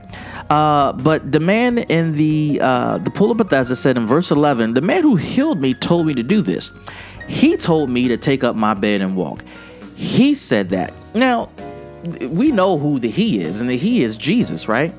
Uh, 0.50 0.94
but 0.94 1.32
the 1.32 1.40
man 1.40 1.80
in 1.80 2.14
the 2.14 2.60
uh, 2.62 2.98
the 3.00 3.12
pool 3.12 3.32
of 3.32 3.38
Bethesda 3.38 3.75
said 3.75 3.98
in 3.98 4.06
verse 4.06 4.32
11, 4.32 4.74
The 4.74 4.82
man 4.82 5.02
who 5.02 5.16
healed 5.16 5.60
me 5.60 5.74
told 5.74 6.08
me 6.08 6.14
to 6.14 6.24
do 6.24 6.42
this. 6.42 6.72
He 7.28 7.58
told 7.58 7.90
me 7.90 8.08
to 8.08 8.18
take 8.18 8.44
up 8.44 8.56
my 8.56 8.74
bed 8.74 9.02
and 9.02 9.16
walk. 9.16 9.44
He 9.96 10.36
said 10.36 10.70
that. 10.70 10.94
Now, 11.14 11.50
we 12.30 12.52
know 12.52 12.78
who 12.78 13.00
the 13.00 13.10
he 13.10 13.40
is, 13.40 13.62
and 13.62 13.70
the 13.70 13.78
he 13.78 14.04
is 14.04 14.18
Jesus, 14.18 14.68
right? 14.68 14.94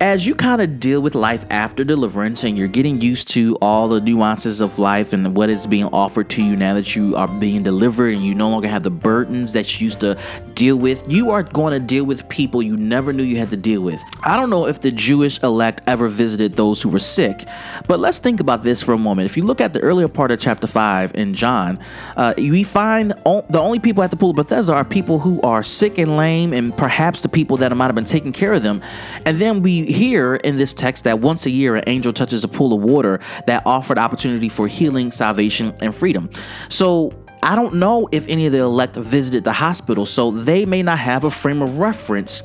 As 0.00 0.26
you 0.26 0.34
kind 0.34 0.60
of 0.62 0.78
deal 0.78 1.00
with 1.00 1.14
life 1.14 1.44
after 1.50 1.82
deliverance 1.82 2.44
and 2.44 2.56
you're 2.56 2.68
getting 2.68 3.00
used 3.00 3.28
to 3.28 3.56
all 3.56 3.88
the 3.88 4.00
nuances 4.00 4.60
of 4.60 4.78
life 4.78 5.12
and 5.12 5.34
what 5.34 5.50
is 5.50 5.66
being 5.66 5.86
offered 5.86 6.28
to 6.30 6.42
you 6.42 6.54
now 6.54 6.74
that 6.74 6.94
you 6.94 7.16
are 7.16 7.26
being 7.26 7.62
delivered 7.62 8.14
and 8.14 8.24
you 8.24 8.34
no 8.34 8.48
longer 8.48 8.68
have 8.68 8.84
the 8.84 8.90
burdens 8.90 9.52
that 9.52 9.80
you 9.80 9.84
used 9.86 10.00
to 10.00 10.16
deal 10.54 10.76
with, 10.76 11.02
you 11.10 11.30
are 11.30 11.42
going 11.42 11.72
to 11.72 11.80
deal 11.80 12.04
with 12.04 12.28
people 12.28 12.62
you 12.62 12.76
never 12.76 13.12
knew 13.12 13.24
you 13.24 13.38
had 13.38 13.50
to 13.50 13.56
deal 13.56 13.80
with. 13.80 14.00
I 14.22 14.36
don't 14.36 14.50
know 14.50 14.66
if 14.66 14.80
the 14.80 14.92
Jewish 14.92 15.42
elect 15.42 15.82
ever 15.86 16.06
visited 16.06 16.54
those 16.54 16.80
who 16.80 16.88
were 16.88 17.00
sick, 17.00 17.44
but 17.88 17.98
let's 17.98 18.20
think 18.20 18.38
about 18.38 18.62
this 18.62 18.82
for 18.82 18.92
a 18.92 18.98
moment. 18.98 19.26
If 19.26 19.36
you 19.36 19.42
look 19.42 19.60
at 19.60 19.72
the 19.72 19.80
earlier 19.80 20.08
part 20.08 20.30
of 20.30 20.38
chapter 20.38 20.66
5 20.68 21.14
in 21.16 21.34
John, 21.34 21.80
uh, 22.16 22.34
we 22.36 22.62
find 22.62 23.14
o- 23.26 23.44
the 23.50 23.58
only 23.60 23.80
people 23.80 24.04
at 24.04 24.10
the 24.10 24.16
pool 24.16 24.30
of 24.30 24.36
Bethesda 24.36 24.74
are 24.74 24.84
people 24.84 25.18
who 25.18 25.40
are 25.42 25.62
sick 25.62 25.98
and 25.98 26.16
lame 26.16 26.52
and 26.52 26.76
perhaps 26.76 27.22
the 27.22 27.28
people 27.28 27.56
that 27.56 27.76
might 27.76 27.86
have 27.86 27.94
been 27.96 28.04
taking 28.04 28.32
care 28.32 28.52
of 28.52 28.62
them. 28.62 28.80
And 29.26 29.40
then 29.40 29.62
we 29.62 29.71
we 29.72 29.92
hear 29.92 30.36
in 30.36 30.56
this 30.56 30.74
text 30.74 31.04
that 31.04 31.20
once 31.20 31.46
a 31.46 31.50
year 31.50 31.76
an 31.76 31.84
angel 31.86 32.12
touches 32.12 32.44
a 32.44 32.48
pool 32.48 32.74
of 32.74 32.82
water 32.82 33.20
that 33.46 33.62
offered 33.64 33.98
opportunity 33.98 34.48
for 34.48 34.68
healing, 34.68 35.10
salvation, 35.10 35.74
and 35.80 35.94
freedom. 35.94 36.28
So 36.68 37.12
I 37.42 37.56
don't 37.56 37.74
know 37.74 38.08
if 38.12 38.28
any 38.28 38.46
of 38.46 38.52
the 38.52 38.58
elect 38.58 38.96
visited 38.96 39.44
the 39.44 39.52
hospital, 39.52 40.04
so 40.04 40.30
they 40.30 40.66
may 40.66 40.82
not 40.82 40.98
have 40.98 41.24
a 41.24 41.30
frame 41.30 41.62
of 41.62 41.78
reference 41.78 42.42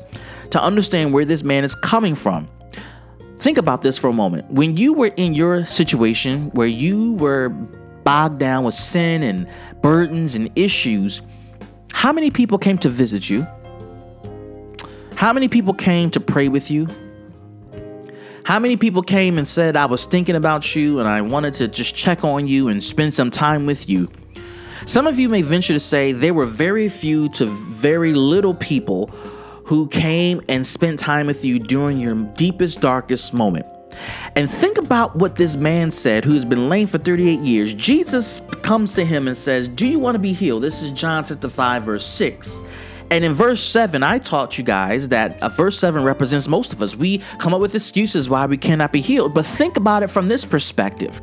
to 0.50 0.62
understand 0.62 1.12
where 1.12 1.24
this 1.24 1.42
man 1.42 1.64
is 1.64 1.74
coming 1.74 2.14
from. 2.14 2.48
Think 3.38 3.58
about 3.58 3.82
this 3.82 3.98
for 3.98 4.08
a 4.08 4.12
moment. 4.12 4.50
When 4.50 4.76
you 4.76 4.94
were 4.94 5.12
in 5.16 5.34
your 5.34 5.64
situation 5.66 6.50
where 6.54 6.66
you 6.66 7.12
were 7.14 7.50
bogged 8.04 8.38
down 8.38 8.64
with 8.64 8.74
sin 8.74 9.22
and 9.22 9.46
burdens 9.82 10.34
and 10.34 10.50
issues, 10.58 11.20
how 11.92 12.12
many 12.12 12.30
people 12.30 12.58
came 12.58 12.78
to 12.78 12.88
visit 12.88 13.28
you? 13.28 13.46
How 15.14 15.32
many 15.32 15.48
people 15.48 15.74
came 15.74 16.10
to 16.10 16.20
pray 16.20 16.48
with 16.48 16.70
you? 16.70 16.88
How 18.48 18.58
many 18.58 18.78
people 18.78 19.02
came 19.02 19.36
and 19.36 19.46
said, 19.46 19.76
I 19.76 19.84
was 19.84 20.06
thinking 20.06 20.34
about 20.34 20.74
you 20.74 21.00
and 21.00 21.06
I 21.06 21.20
wanted 21.20 21.52
to 21.52 21.68
just 21.68 21.94
check 21.94 22.24
on 22.24 22.48
you 22.48 22.68
and 22.68 22.82
spend 22.82 23.12
some 23.12 23.30
time 23.30 23.66
with 23.66 23.90
you? 23.90 24.10
Some 24.86 25.06
of 25.06 25.18
you 25.18 25.28
may 25.28 25.42
venture 25.42 25.74
to 25.74 25.78
say 25.78 26.12
there 26.12 26.32
were 26.32 26.46
very 26.46 26.88
few 26.88 27.28
to 27.34 27.44
very 27.44 28.14
little 28.14 28.54
people 28.54 29.08
who 29.66 29.86
came 29.88 30.40
and 30.48 30.66
spent 30.66 30.98
time 30.98 31.26
with 31.26 31.44
you 31.44 31.58
during 31.58 32.00
your 32.00 32.14
deepest, 32.14 32.80
darkest 32.80 33.34
moment. 33.34 33.66
And 34.34 34.50
think 34.50 34.78
about 34.78 35.14
what 35.14 35.34
this 35.34 35.56
man 35.56 35.90
said 35.90 36.24
who 36.24 36.32
has 36.32 36.46
been 36.46 36.70
lame 36.70 36.86
for 36.86 36.96
38 36.96 37.40
years. 37.40 37.74
Jesus 37.74 38.40
comes 38.62 38.94
to 38.94 39.04
him 39.04 39.28
and 39.28 39.36
says, 39.36 39.68
Do 39.68 39.86
you 39.86 39.98
want 39.98 40.14
to 40.14 40.18
be 40.18 40.32
healed? 40.32 40.62
This 40.62 40.80
is 40.80 40.90
John 40.92 41.22
chapter 41.22 41.50
5, 41.50 41.82
verse 41.82 42.06
6. 42.06 42.60
And 43.10 43.24
in 43.24 43.32
verse 43.32 43.62
7, 43.62 44.02
I 44.02 44.18
taught 44.18 44.58
you 44.58 44.64
guys 44.64 45.08
that 45.08 45.42
uh, 45.42 45.48
verse 45.48 45.78
7 45.78 46.02
represents 46.02 46.46
most 46.46 46.72
of 46.72 46.82
us. 46.82 46.94
We 46.94 47.18
come 47.38 47.54
up 47.54 47.60
with 47.60 47.74
excuses 47.74 48.28
why 48.28 48.46
we 48.46 48.58
cannot 48.58 48.92
be 48.92 49.00
healed. 49.00 49.32
But 49.32 49.46
think 49.46 49.76
about 49.76 50.02
it 50.02 50.08
from 50.08 50.28
this 50.28 50.44
perspective. 50.44 51.20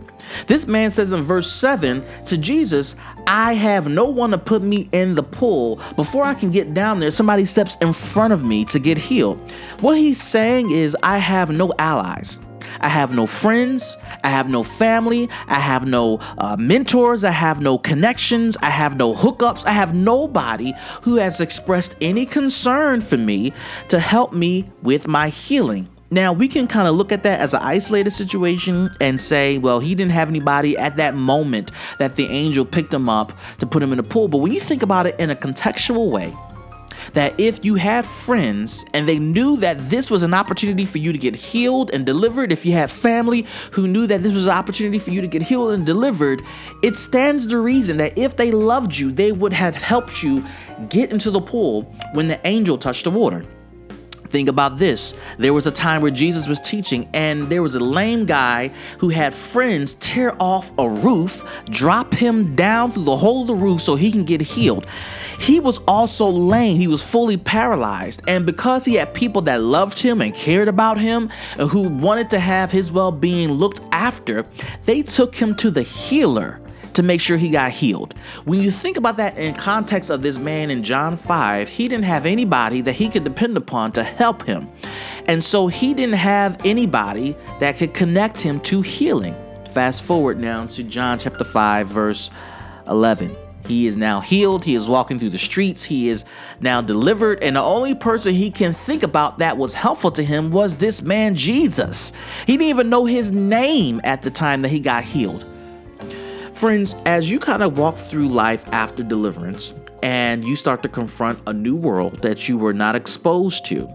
This 0.48 0.66
man 0.66 0.90
says 0.90 1.12
in 1.12 1.22
verse 1.24 1.52
7 1.52 2.04
to 2.26 2.38
Jesus, 2.38 2.96
I 3.28 3.54
have 3.54 3.88
no 3.88 4.06
one 4.06 4.32
to 4.32 4.38
put 4.38 4.64
me 4.64 4.90
in 4.92 5.16
the 5.16 5.24
pool. 5.24 5.80
Before 5.96 6.24
I 6.24 6.34
can 6.34 6.50
get 6.52 6.74
down 6.74 7.00
there, 7.00 7.12
somebody 7.12 7.46
steps 7.46 7.78
in 7.82 7.94
front 7.94 8.34
of 8.34 8.44
me 8.44 8.66
to 8.66 8.80
get 8.80 8.98
healed. 8.98 9.38
What 9.80 9.98
he's 9.98 10.22
saying 10.22 10.72
is, 10.72 10.98
I 11.04 11.20
have 11.20 11.52
no 11.52 11.72
allies. 11.78 12.40
I 12.82 12.90
have 12.90 13.14
no 13.14 13.26
friends. 13.26 13.98
I 14.24 14.30
have 14.30 14.50
no 14.50 14.64
family. 14.64 15.30
I 15.48 15.60
have 15.60 15.88
no 15.88 16.20
uh, 16.38 16.56
mentors. 16.58 17.24
I 17.24 17.32
have 17.32 17.62
no 17.62 17.78
connections. 17.78 18.58
I 18.62 18.70
have 18.70 18.98
no 18.98 19.14
hookups. 19.14 19.66
I 19.66 19.72
have 19.72 19.94
nobody 19.94 20.74
who 21.04 21.16
has 21.18 21.42
expressed 21.42 21.96
any 22.02 22.26
concern 22.26 23.02
for 23.02 23.18
me 23.18 23.54
to 23.90 24.00
help 24.00 24.34
me 24.34 24.70
with 24.82 25.08
my 25.08 25.30
healing. 25.30 25.90
Now, 26.12 26.34
we 26.34 26.48
can 26.48 26.68
kind 26.68 26.88
of 26.88 26.96
look 26.96 27.12
at 27.12 27.24
that 27.24 27.40
as 27.40 27.54
an 27.54 27.62
isolated 27.64 28.12
situation 28.12 28.92
and 29.02 29.20
say, 29.20 29.58
well, 29.58 29.80
he 29.80 29.96
didn't 29.96 30.12
have 30.12 30.30
anybody 30.30 30.78
at 30.78 30.96
that 30.98 31.16
moment 31.16 31.72
that 32.00 32.16
the 32.16 32.28
angel 32.28 32.64
picked 32.64 32.94
him 32.94 33.10
up 33.10 33.34
to 33.58 33.66
put 33.66 33.82
him 33.82 33.92
in 33.92 33.98
the 33.98 34.04
pool. 34.04 34.28
But 34.28 34.38
when 34.38 34.52
you 34.54 34.60
think 34.60 34.84
about 34.84 35.08
it 35.08 35.20
in 35.20 35.32
a 35.32 35.36
contextual 35.36 36.12
way, 36.12 36.34
that 37.16 37.34
if 37.40 37.66
you 37.66 37.76
had 37.76 38.06
friends 38.06 38.86
and 38.94 39.08
they 39.08 39.18
knew 39.18 39.58
that 39.58 39.90
this 39.90 40.12
was 40.12 40.22
an 40.22 40.34
opportunity 40.34 40.86
for 40.86 41.00
you 41.00 41.12
to 41.12 41.18
get 41.18 41.36
healed 41.36 41.90
and 41.92 42.06
delivered, 42.06 42.52
if 42.52 42.66
you 42.66 42.74
had 42.74 42.92
family 42.92 43.46
who 43.72 43.88
knew 43.88 44.06
that 44.06 44.22
this 44.22 44.34
was 44.34 44.46
an 44.46 44.52
opportunity 44.52 45.00
for 45.00 45.10
you 45.10 45.22
to 45.22 45.28
get 45.28 45.42
healed 45.42 45.72
and 45.72 45.86
delivered, 45.86 46.42
it 46.84 46.96
stands 46.96 47.48
to 47.48 47.58
reason 47.58 47.98
that 47.98 48.18
if 48.18 48.36
they 48.36 48.52
loved 48.52 48.96
you, 48.96 49.12
they 49.12 49.32
would 49.32 49.54
have 49.54 49.76
helped 49.76 50.22
you 50.22 50.44
get 50.90 51.12
into 51.12 51.32
the 51.32 51.42
pool 51.42 51.84
when 52.14 52.28
the 52.28 52.40
angel 52.46 52.78
touched 52.78 53.06
the 53.06 53.12
water. 53.12 53.46
Think 54.36 54.50
about 54.50 54.78
this. 54.80 55.16
There 55.38 55.54
was 55.54 55.66
a 55.66 55.72
time 55.72 56.02
where 56.02 56.12
Jesus 56.12 56.46
was 56.46 56.60
teaching, 56.60 57.08
and 57.14 57.44
there 57.44 57.64
was 57.64 57.76
a 57.76 57.80
lame 57.80 58.26
guy 58.26 58.68
who 58.98 59.08
had 59.08 59.34
friends 59.34 59.94
tear 59.94 60.36
off 60.42 60.74
a 60.78 60.90
roof, 60.90 61.42
drop 61.70 62.14
him 62.14 62.54
down 62.54 62.92
through 62.92 63.06
the 63.06 63.16
hole 63.16 63.44
of 63.44 63.48
the 63.48 63.56
roof 63.56 63.80
so 63.80 63.96
he 63.96 64.12
can 64.12 64.26
get 64.26 64.42
healed. 64.42 64.88
He 65.40 65.62
was 65.62 65.80
also 65.88 66.28
lame, 66.28 66.76
he 66.76 66.90
was 66.90 67.02
fully 67.02 67.38
paralyzed. 67.38 68.24
And 68.28 68.46
because 68.46 68.84
he 68.84 68.96
had 68.96 69.14
people 69.14 69.42
that 69.44 69.62
loved 69.62 70.00
him 70.00 70.20
and 70.20 70.36
cared 70.36 70.68
about 70.68 71.00
him 71.00 71.30
and 71.58 71.70
who 71.70 71.88
wanted 71.88 72.30
to 72.32 72.40
have 72.40 72.72
his 72.72 72.92
well 72.92 73.14
being 73.14 73.54
looked 73.54 73.80
after, 73.94 74.46
they 74.84 75.02
took 75.02 75.34
him 75.34 75.56
to 75.56 75.72
the 75.72 75.84
healer 75.84 76.60
to 76.96 77.04
make 77.04 77.22
sure 77.22 77.38
he 77.38 77.50
got 77.50 77.72
healed. 77.72 78.16
When 78.46 78.62
you 78.62 78.72
think 78.72 78.98
about 78.98 79.18
that 79.18 79.38
in 79.38 79.54
context 79.54 80.10
of 80.10 80.22
this 80.22 80.40
man 80.40 80.72
in 80.72 80.84
John 80.84 81.18
5, 81.18 81.70
he 81.70 81.88
didn't 81.88 82.06
have 82.06 82.26
anybody 82.26 82.82
that 82.82 82.94
he 82.94 83.10
could 83.10 83.24
depend 83.24 83.58
upon 83.58 83.92
to 83.94 84.04
help 84.04 84.44
him. 84.44 84.70
And 85.28 85.44
so 85.44 85.68
he 85.68 85.94
didn't 85.94 86.16
have 86.16 86.58
anybody 86.66 87.36
that 87.60 87.78
could 87.78 87.94
connect 87.94 88.40
him 88.40 88.60
to 88.62 88.82
healing. 88.82 89.36
Fast 89.72 90.04
forward 90.04 90.40
now 90.40 90.66
to 90.68 90.84
John 90.84 91.20
chapter 91.20 91.44
5, 91.44 91.88
verse 91.88 92.32
11. 92.88 93.36
He 93.68 93.88
is 93.88 93.98
now 93.98 94.22
healed. 94.22 94.64
He 94.64 94.76
is 94.76 94.88
walking 94.88 95.20
through 95.20 95.32
the 95.32 95.40
streets. 95.40 95.84
He 95.84 96.08
is 96.08 96.24
now 96.62 96.82
delivered. 96.82 97.44
And 97.44 97.56
the 97.56 97.62
only 97.62 97.96
person 97.96 98.34
he 98.34 98.52
can 98.52 98.74
think 98.74 99.04
about 99.04 99.40
that 99.40 99.58
was 99.58 99.74
helpful 99.74 100.12
to 100.12 100.24
him 100.24 100.52
was 100.52 100.76
this 100.76 101.02
man, 101.02 101.36
Jesus. 101.36 102.14
He 102.46 102.54
didn't 102.54 102.70
even 102.70 102.90
know 102.90 103.06
his 103.06 103.32
name 103.32 104.00
at 104.04 104.22
the 104.22 104.30
time 104.30 104.62
that 104.62 104.70
he 104.70 104.80
got 104.80 105.04
healed. 105.04 105.46
Friends, 106.56 106.96
as 107.06 107.30
you 107.30 107.38
kind 107.38 107.62
of 107.62 107.78
walk 107.78 107.98
through 107.98 108.30
life 108.30 108.66
after 108.72 109.04
deliverance 109.04 109.74
and 110.02 110.46
you 110.46 110.56
start 110.56 110.82
to 110.84 110.90
confront 110.90 111.38
a 111.48 111.54
new 111.54 111.76
world 111.76 112.22
that 112.22 112.48
you 112.48 112.58
were 112.58 112.74
not 112.74 112.96
exposed 112.96 113.66
to, 113.66 113.94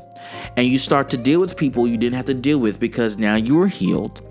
and 0.58 0.66
you 0.66 0.78
start 0.78 1.08
to 1.08 1.16
deal 1.16 1.40
with 1.40 1.56
people 1.56 1.88
you 1.88 1.96
didn't 1.96 2.16
have 2.16 2.26
to 2.26 2.34
deal 2.34 2.58
with 2.58 2.78
because 2.78 3.16
now 3.16 3.34
you 3.34 3.58
are 3.62 3.66
healed, 3.66 4.22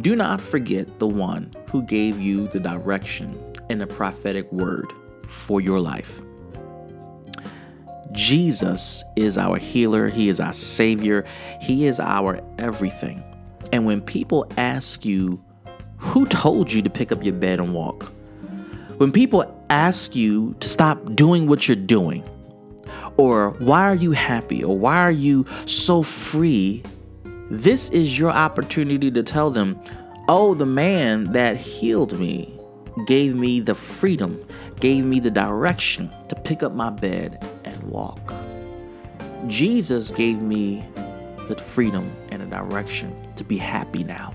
do 0.00 0.16
not 0.16 0.40
forget 0.40 0.98
the 0.98 1.06
one 1.06 1.52
who 1.68 1.82
gave 1.82 2.18
you 2.18 2.48
the 2.48 2.60
direction 2.60 3.38
and 3.68 3.78
the 3.78 3.86
prophetic 3.86 4.50
word 4.50 4.90
for 5.26 5.60
your 5.60 5.80
life. 5.80 6.22
Jesus 8.12 9.04
is 9.16 9.36
our 9.36 9.58
healer, 9.58 10.08
He 10.08 10.30
is 10.30 10.40
our 10.40 10.54
Savior, 10.54 11.26
He 11.60 11.84
is 11.84 12.00
our 12.00 12.40
everything. 12.58 13.22
And 13.70 13.84
when 13.84 14.00
people 14.00 14.50
ask 14.56 15.04
you, 15.04 15.44
who 16.00 16.26
told 16.26 16.72
you 16.72 16.82
to 16.82 16.90
pick 16.90 17.12
up 17.12 17.22
your 17.22 17.34
bed 17.34 17.60
and 17.60 17.74
walk? 17.74 18.10
When 18.96 19.12
people 19.12 19.44
ask 19.70 20.16
you 20.16 20.54
to 20.60 20.68
stop 20.68 21.14
doing 21.14 21.46
what 21.46 21.68
you're 21.68 21.76
doing, 21.76 22.28
or 23.16 23.50
why 23.58 23.82
are 23.82 23.94
you 23.94 24.12
happy, 24.12 24.64
or 24.64 24.76
why 24.76 24.96
are 24.96 25.12
you 25.12 25.46
so 25.66 26.02
free, 26.02 26.82
this 27.50 27.90
is 27.90 28.18
your 28.18 28.30
opportunity 28.30 29.10
to 29.10 29.22
tell 29.22 29.50
them, 29.50 29.78
oh, 30.28 30.54
the 30.54 30.66
man 30.66 31.32
that 31.32 31.56
healed 31.56 32.18
me 32.18 32.58
gave 33.06 33.34
me 33.34 33.60
the 33.60 33.74
freedom, 33.74 34.42
gave 34.80 35.04
me 35.04 35.20
the 35.20 35.30
direction 35.30 36.10
to 36.28 36.34
pick 36.34 36.62
up 36.62 36.74
my 36.74 36.90
bed 36.90 37.46
and 37.64 37.82
walk. 37.82 38.32
Jesus 39.46 40.10
gave 40.10 40.40
me 40.40 40.84
the 41.48 41.56
freedom 41.56 42.10
and 42.30 42.42
a 42.42 42.46
direction 42.46 43.14
to 43.36 43.44
be 43.44 43.56
happy 43.56 44.04
now. 44.04 44.34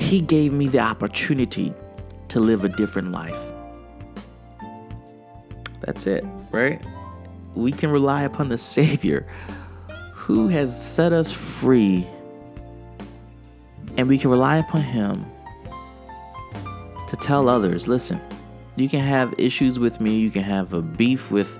He 0.00 0.22
gave 0.22 0.52
me 0.52 0.66
the 0.66 0.80
opportunity 0.80 1.72
to 2.28 2.40
live 2.40 2.64
a 2.64 2.68
different 2.68 3.12
life. 3.12 3.38
That's 5.82 6.06
it, 6.06 6.24
right? 6.50 6.82
We 7.54 7.70
can 7.70 7.90
rely 7.90 8.22
upon 8.22 8.48
the 8.48 8.58
Savior 8.58 9.26
who 10.14 10.48
has 10.48 10.74
set 10.74 11.12
us 11.12 11.32
free, 11.32 12.06
and 13.96 14.08
we 14.08 14.18
can 14.18 14.30
rely 14.30 14.56
upon 14.56 14.80
Him 14.80 15.24
to 17.06 17.16
tell 17.16 17.48
others 17.48 17.86
listen, 17.86 18.20
you 18.76 18.88
can 18.88 19.00
have 19.00 19.34
issues 19.38 19.78
with 19.78 20.00
me, 20.00 20.18
you 20.18 20.30
can 20.30 20.42
have 20.42 20.72
a 20.72 20.82
beef 20.82 21.30
with 21.30 21.58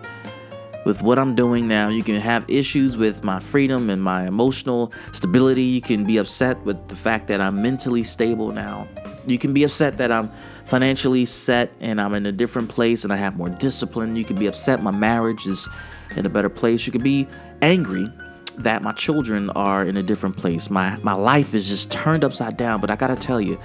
with 0.84 1.02
what 1.02 1.18
I'm 1.18 1.34
doing 1.34 1.68
now. 1.68 1.88
You 1.88 2.02
can 2.02 2.16
have 2.16 2.48
issues 2.48 2.96
with 2.96 3.22
my 3.22 3.40
freedom 3.40 3.90
and 3.90 4.02
my 4.02 4.26
emotional 4.26 4.92
stability. 5.12 5.62
You 5.62 5.80
can 5.80 6.04
be 6.04 6.16
upset 6.16 6.60
with 6.64 6.88
the 6.88 6.96
fact 6.96 7.28
that 7.28 7.40
I'm 7.40 7.60
mentally 7.60 8.02
stable 8.02 8.52
now. 8.52 8.88
You 9.26 9.38
can 9.38 9.52
be 9.52 9.64
upset 9.64 9.98
that 9.98 10.10
I'm 10.10 10.30
financially 10.64 11.26
set 11.26 11.72
and 11.80 12.00
I'm 12.00 12.14
in 12.14 12.26
a 12.26 12.32
different 12.32 12.68
place 12.68 13.04
and 13.04 13.12
I 13.12 13.16
have 13.16 13.36
more 13.36 13.50
discipline. 13.50 14.16
You 14.16 14.24
can 14.24 14.36
be 14.36 14.46
upset 14.46 14.82
my 14.82 14.90
marriage 14.90 15.46
is 15.46 15.68
in 16.16 16.24
a 16.24 16.30
better 16.30 16.48
place. 16.48 16.86
You 16.86 16.92
can 16.92 17.02
be 17.02 17.26
angry 17.60 18.10
that 18.58 18.82
my 18.82 18.92
children 18.92 19.50
are 19.50 19.84
in 19.84 19.96
a 19.96 20.02
different 20.02 20.36
place. 20.36 20.70
My 20.70 20.96
my 21.02 21.14
life 21.14 21.54
is 21.54 21.68
just 21.68 21.90
turned 21.90 22.24
upside 22.24 22.56
down. 22.56 22.80
But 22.80 22.90
I 22.90 22.96
gotta 22.96 23.16
tell 23.16 23.40
you, 23.40 23.58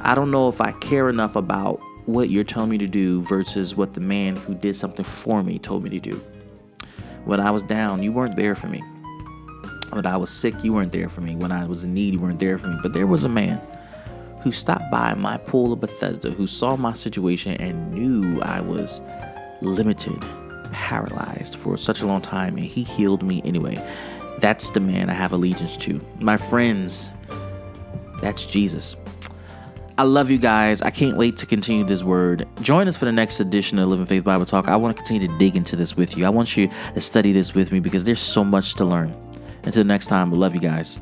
I 0.00 0.14
don't 0.14 0.30
know 0.30 0.48
if 0.48 0.60
I 0.60 0.72
care 0.72 1.08
enough 1.08 1.36
about 1.36 1.80
what 2.06 2.30
you're 2.30 2.44
telling 2.44 2.70
me 2.70 2.78
to 2.78 2.86
do 2.86 3.22
versus 3.22 3.76
what 3.76 3.92
the 3.94 4.00
man 4.00 4.36
who 4.36 4.54
did 4.54 4.74
something 4.74 5.04
for 5.04 5.42
me 5.42 5.58
told 5.58 5.82
me 5.82 5.90
to 5.90 6.00
do. 6.00 6.20
When 7.28 7.40
I 7.40 7.50
was 7.50 7.62
down, 7.62 8.02
you 8.02 8.10
weren't 8.10 8.36
there 8.36 8.54
for 8.54 8.68
me. 8.68 8.82
When 9.90 10.06
I 10.06 10.16
was 10.16 10.30
sick, 10.30 10.64
you 10.64 10.72
weren't 10.72 10.92
there 10.92 11.10
for 11.10 11.20
me. 11.20 11.36
When 11.36 11.52
I 11.52 11.66
was 11.66 11.84
in 11.84 11.92
need, 11.92 12.14
you 12.14 12.20
weren't 12.20 12.38
there 12.38 12.56
for 12.56 12.68
me. 12.68 12.78
But 12.82 12.94
there 12.94 13.06
was 13.06 13.22
a 13.22 13.28
man 13.28 13.60
who 14.40 14.50
stopped 14.50 14.90
by 14.90 15.12
my 15.12 15.36
pool 15.36 15.74
of 15.74 15.80
Bethesda, 15.80 16.30
who 16.30 16.46
saw 16.46 16.74
my 16.76 16.94
situation 16.94 17.52
and 17.60 17.92
knew 17.92 18.40
I 18.40 18.62
was 18.62 19.02
limited, 19.60 20.18
paralyzed 20.72 21.56
for 21.56 21.76
such 21.76 22.00
a 22.00 22.06
long 22.06 22.22
time, 22.22 22.56
and 22.56 22.64
he 22.64 22.82
healed 22.82 23.22
me 23.22 23.42
anyway. 23.44 23.76
That's 24.38 24.70
the 24.70 24.80
man 24.80 25.10
I 25.10 25.12
have 25.12 25.32
allegiance 25.32 25.76
to. 25.76 26.00
My 26.20 26.38
friends, 26.38 27.12
that's 28.22 28.46
Jesus. 28.46 28.96
I 29.98 30.04
love 30.04 30.30
you 30.30 30.38
guys. 30.38 30.80
I 30.80 30.90
can't 30.90 31.16
wait 31.16 31.36
to 31.38 31.46
continue 31.46 31.82
this 31.82 32.04
word. 32.04 32.46
Join 32.60 32.86
us 32.86 32.96
for 32.96 33.04
the 33.04 33.10
next 33.10 33.40
edition 33.40 33.80
of 33.80 33.88
Living 33.88 34.06
Faith 34.06 34.22
Bible 34.22 34.46
Talk. 34.46 34.68
I 34.68 34.76
want 34.76 34.96
to 34.96 35.02
continue 35.02 35.26
to 35.26 35.38
dig 35.38 35.56
into 35.56 35.74
this 35.74 35.96
with 35.96 36.16
you. 36.16 36.24
I 36.24 36.28
want 36.28 36.56
you 36.56 36.70
to 36.94 37.00
study 37.00 37.32
this 37.32 37.52
with 37.52 37.72
me 37.72 37.80
because 37.80 38.04
there's 38.04 38.20
so 38.20 38.44
much 38.44 38.76
to 38.76 38.84
learn. 38.84 39.12
Until 39.64 39.82
next 39.82 40.06
time, 40.06 40.32
I 40.32 40.36
love 40.36 40.54
you 40.54 40.60
guys. 40.60 41.00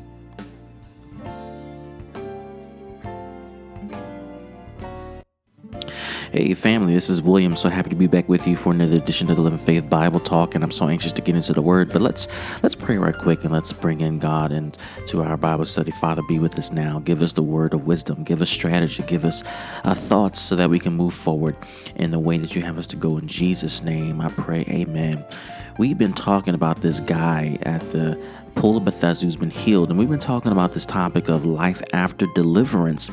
Hey 6.37 6.53
family, 6.53 6.93
this 6.93 7.09
is 7.09 7.19
William. 7.19 7.55
So 7.55 7.67
happy 7.67 7.89
to 7.89 7.95
be 7.95 8.05
back 8.05 8.29
with 8.29 8.45
you 8.45 8.55
for 8.55 8.71
another 8.71 8.97
edition 8.97 9.31
of 9.31 9.37
the 9.37 9.41
Living 9.41 9.57
Faith 9.57 9.89
Bible 9.89 10.19
Talk, 10.19 10.53
and 10.53 10.63
I'm 10.63 10.69
so 10.69 10.87
anxious 10.87 11.11
to 11.13 11.21
get 11.23 11.33
into 11.33 11.51
the 11.51 11.63
Word. 11.63 11.91
But 11.91 12.03
let's 12.03 12.27
let's 12.61 12.75
pray 12.75 12.99
right 12.99 13.17
quick 13.17 13.43
and 13.43 13.51
let's 13.51 13.73
bring 13.73 14.01
in 14.01 14.19
God 14.19 14.51
into 14.51 15.23
our 15.23 15.35
Bible 15.35 15.65
study. 15.65 15.89
Father, 15.89 16.21
be 16.27 16.37
with 16.37 16.55
us 16.59 16.71
now. 16.71 16.99
Give 16.99 17.23
us 17.23 17.33
the 17.33 17.41
word 17.41 17.73
of 17.73 17.87
wisdom. 17.87 18.23
Give 18.23 18.39
us 18.39 18.51
strategy. 18.51 19.01
Give 19.07 19.25
us 19.25 19.43
uh, 19.83 19.95
thoughts 19.95 20.39
so 20.39 20.55
that 20.55 20.69
we 20.69 20.77
can 20.77 20.93
move 20.93 21.15
forward 21.15 21.55
in 21.95 22.11
the 22.11 22.19
way 22.19 22.37
that 22.37 22.55
you 22.55 22.61
have 22.61 22.77
us 22.77 22.85
to 22.85 22.95
go. 22.97 23.17
In 23.17 23.25
Jesus' 23.25 23.81
name, 23.81 24.21
I 24.21 24.29
pray. 24.29 24.63
Amen. 24.69 25.25
We've 25.79 25.97
been 25.97 26.13
talking 26.13 26.53
about 26.53 26.81
this 26.81 26.99
guy 26.99 27.57
at 27.63 27.81
the 27.91 28.23
of 28.57 28.83
Bethesda 28.83 29.25
who's 29.25 29.37
been 29.37 29.51
healed, 29.51 29.89
and 29.89 29.99
we've 29.99 30.09
been 30.09 30.19
talking 30.19 30.51
about 30.51 30.73
this 30.73 30.85
topic 30.85 31.29
of 31.29 31.45
life 31.45 31.81
after 31.93 32.25
deliverance. 32.33 33.09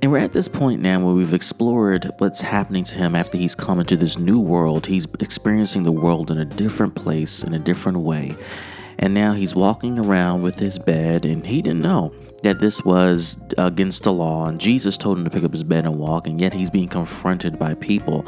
And 0.00 0.10
we're 0.10 0.18
at 0.18 0.32
this 0.32 0.48
point 0.48 0.80
now 0.80 1.04
where 1.04 1.14
we've 1.14 1.34
explored 1.34 2.10
what's 2.18 2.40
happening 2.40 2.84
to 2.84 2.94
him 2.94 3.14
after 3.14 3.36
he's 3.36 3.54
come 3.54 3.80
into 3.80 3.96
this 3.96 4.18
new 4.18 4.38
world. 4.38 4.86
He's 4.86 5.06
experiencing 5.20 5.82
the 5.82 5.92
world 5.92 6.30
in 6.30 6.38
a 6.38 6.44
different 6.44 6.94
place, 6.94 7.42
in 7.42 7.52
a 7.54 7.58
different 7.58 7.98
way. 7.98 8.34
And 8.98 9.12
now 9.12 9.34
he's 9.34 9.54
walking 9.54 9.98
around 9.98 10.42
with 10.42 10.58
his 10.58 10.78
bed, 10.78 11.24
and 11.24 11.44
he 11.44 11.60
didn't 11.60 11.82
know 11.82 12.14
that 12.42 12.60
this 12.60 12.82
was 12.84 13.36
against 13.58 14.04
the 14.04 14.12
law. 14.12 14.46
And 14.46 14.60
Jesus 14.60 14.96
told 14.96 15.18
him 15.18 15.24
to 15.24 15.30
pick 15.30 15.44
up 15.44 15.52
his 15.52 15.64
bed 15.64 15.84
and 15.84 15.98
walk, 15.98 16.26
and 16.28 16.40
yet 16.40 16.54
he's 16.54 16.70
being 16.70 16.88
confronted 16.88 17.58
by 17.58 17.74
people 17.74 18.24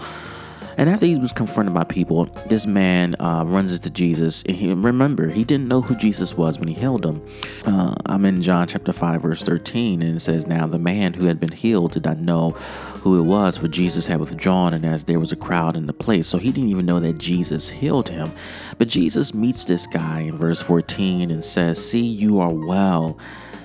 and 0.78 0.90
after 0.90 1.06
he 1.06 1.16
was 1.16 1.32
confronted 1.32 1.74
by 1.74 1.84
people, 1.84 2.26
this 2.46 2.66
man 2.66 3.16
uh, 3.18 3.44
runs 3.46 3.72
into 3.72 3.88
Jesus. 3.90 4.42
And 4.42 4.56
he, 4.56 4.72
remember, 4.72 5.28
he 5.28 5.42
didn't 5.42 5.68
know 5.68 5.80
who 5.80 5.96
Jesus 5.96 6.36
was 6.36 6.58
when 6.58 6.68
he 6.68 6.74
healed 6.74 7.04
him. 7.04 7.24
Uh, 7.64 7.94
I'm 8.04 8.24
in 8.26 8.42
John 8.42 8.68
chapter 8.68 8.92
5, 8.92 9.22
verse 9.22 9.42
13, 9.42 10.02
and 10.02 10.16
it 10.16 10.20
says, 10.20 10.46
Now 10.46 10.66
the 10.66 10.78
man 10.78 11.14
who 11.14 11.26
had 11.26 11.40
been 11.40 11.52
healed 11.52 11.92
did 11.92 12.04
not 12.04 12.18
know 12.18 12.50
who 12.50 13.18
it 13.18 13.24
was, 13.24 13.56
for 13.56 13.68
Jesus 13.68 14.06
had 14.06 14.20
withdrawn, 14.20 14.74
and 14.74 14.84
as 14.84 15.04
there 15.04 15.20
was 15.20 15.32
a 15.32 15.36
crowd 15.36 15.76
in 15.76 15.86
the 15.86 15.94
place. 15.94 16.28
So 16.28 16.38
he 16.38 16.52
didn't 16.52 16.70
even 16.70 16.86
know 16.86 17.00
that 17.00 17.18
Jesus 17.18 17.68
healed 17.68 18.08
him. 18.08 18.30
But 18.76 18.88
Jesus 18.88 19.32
meets 19.32 19.64
this 19.64 19.86
guy 19.86 20.20
in 20.20 20.36
verse 20.36 20.60
14 20.60 21.30
and 21.30 21.44
says, 21.44 21.82
See, 21.82 22.04
you 22.04 22.38
are 22.40 22.52
well. 22.52 23.18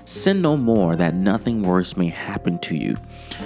Sin 0.05 0.41
no 0.41 0.57
more, 0.57 0.95
that 0.95 1.13
nothing 1.15 1.63
worse 1.63 1.97
may 1.97 2.07
happen 2.07 2.57
to 2.59 2.75
you. 2.75 2.97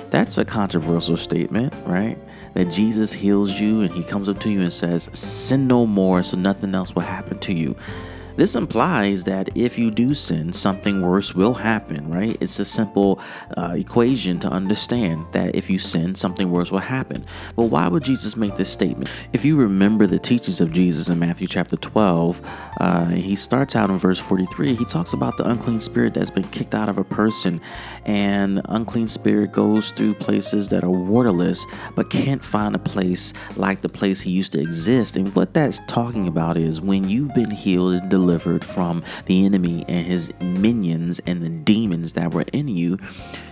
That's 0.09 0.37
a 0.37 0.45
controversial 0.45 1.17
statement, 1.17 1.73
right? 1.85 2.17
That 2.55 2.71
Jesus 2.71 3.13
heals 3.13 3.59
you 3.59 3.81
and 3.81 3.93
he 3.93 4.01
comes 4.01 4.27
up 4.27 4.39
to 4.39 4.49
you 4.49 4.61
and 4.61 4.73
says, 4.73 5.09
Sin 5.13 5.67
no 5.67 5.85
more, 5.85 6.23
so 6.23 6.37
nothing 6.37 6.73
else 6.73 6.95
will 6.95 7.03
happen 7.03 7.37
to 7.39 7.53
you. 7.53 7.75
This 8.35 8.55
implies 8.55 9.23
that 9.23 9.49
if 9.55 9.77
you 9.77 9.91
do 9.91 10.13
sin, 10.13 10.51
something 10.51 11.01
worse 11.01 11.33
will 11.33 11.53
happen, 11.53 12.09
right? 12.09 12.35
It's 12.41 12.59
a 12.59 12.65
simple 12.65 13.21
uh, 13.55 13.75
equation 13.77 14.39
to 14.39 14.49
understand 14.49 15.25
that 15.31 15.55
if 15.55 15.69
you 15.69 15.79
sin, 15.79 16.15
something 16.15 16.51
worse 16.51 16.69
will 16.69 16.79
happen. 16.79 17.25
But 17.55 17.65
why 17.65 17.87
would 17.87 18.03
Jesus 18.03 18.35
make 18.35 18.57
this 18.57 18.69
statement? 18.69 19.09
If 19.31 19.45
you 19.45 19.55
remember 19.55 20.05
the 20.05 20.19
teachings 20.19 20.59
of 20.59 20.73
Jesus 20.73 21.07
in 21.07 21.17
Matthew 21.17 21.47
chapter 21.47 21.77
12, 21.77 22.41
uh, 22.81 23.05
he 23.05 23.37
starts 23.37 23.73
out 23.73 23.89
in 23.89 23.97
verse 23.97 24.19
43. 24.19 24.75
He 24.75 24.85
talks 24.85 25.13
about 25.13 25.37
the 25.37 25.47
unclean 25.47 25.79
spirit 25.79 26.13
that's 26.13 26.31
been 26.31 26.47
kicked 26.49 26.75
out 26.75 26.89
of 26.89 26.97
a 26.97 27.05
person, 27.05 27.61
and 28.03 28.61
unclean 28.65 29.07
spirit 29.07 29.53
goes 29.53 29.93
through 29.93 30.13
places 30.15 30.67
that 30.69 30.83
are 30.83 30.89
waterless 30.89 31.65
but 31.95 32.09
can't 32.09 32.43
find 32.43 32.75
a 32.75 32.79
place 32.79 33.31
like 33.55 33.79
the 33.79 33.89
place 33.89 34.19
he 34.19 34.31
used 34.31 34.51
to 34.51 34.59
exist. 34.59 35.15
And 35.15 35.33
what 35.35 35.53
that's 35.53 35.79
talking 35.87 36.27
about 36.27 36.57
is 36.57 36.81
when 36.81 37.07
you've 37.07 37.33
been 37.33 37.51
healed 37.51 37.93
and 37.93 38.09
delivered 38.09 38.24
delivered 38.25 38.65
from 38.65 39.03
the 39.27 39.45
enemy 39.45 39.85
and 39.87 40.07
his 40.07 40.33
minions 40.39 41.19
and 41.27 41.43
the 41.43 41.49
demons 41.49 42.13
that 42.13 42.33
were 42.33 42.45
in 42.53 42.67
you, 42.67 42.97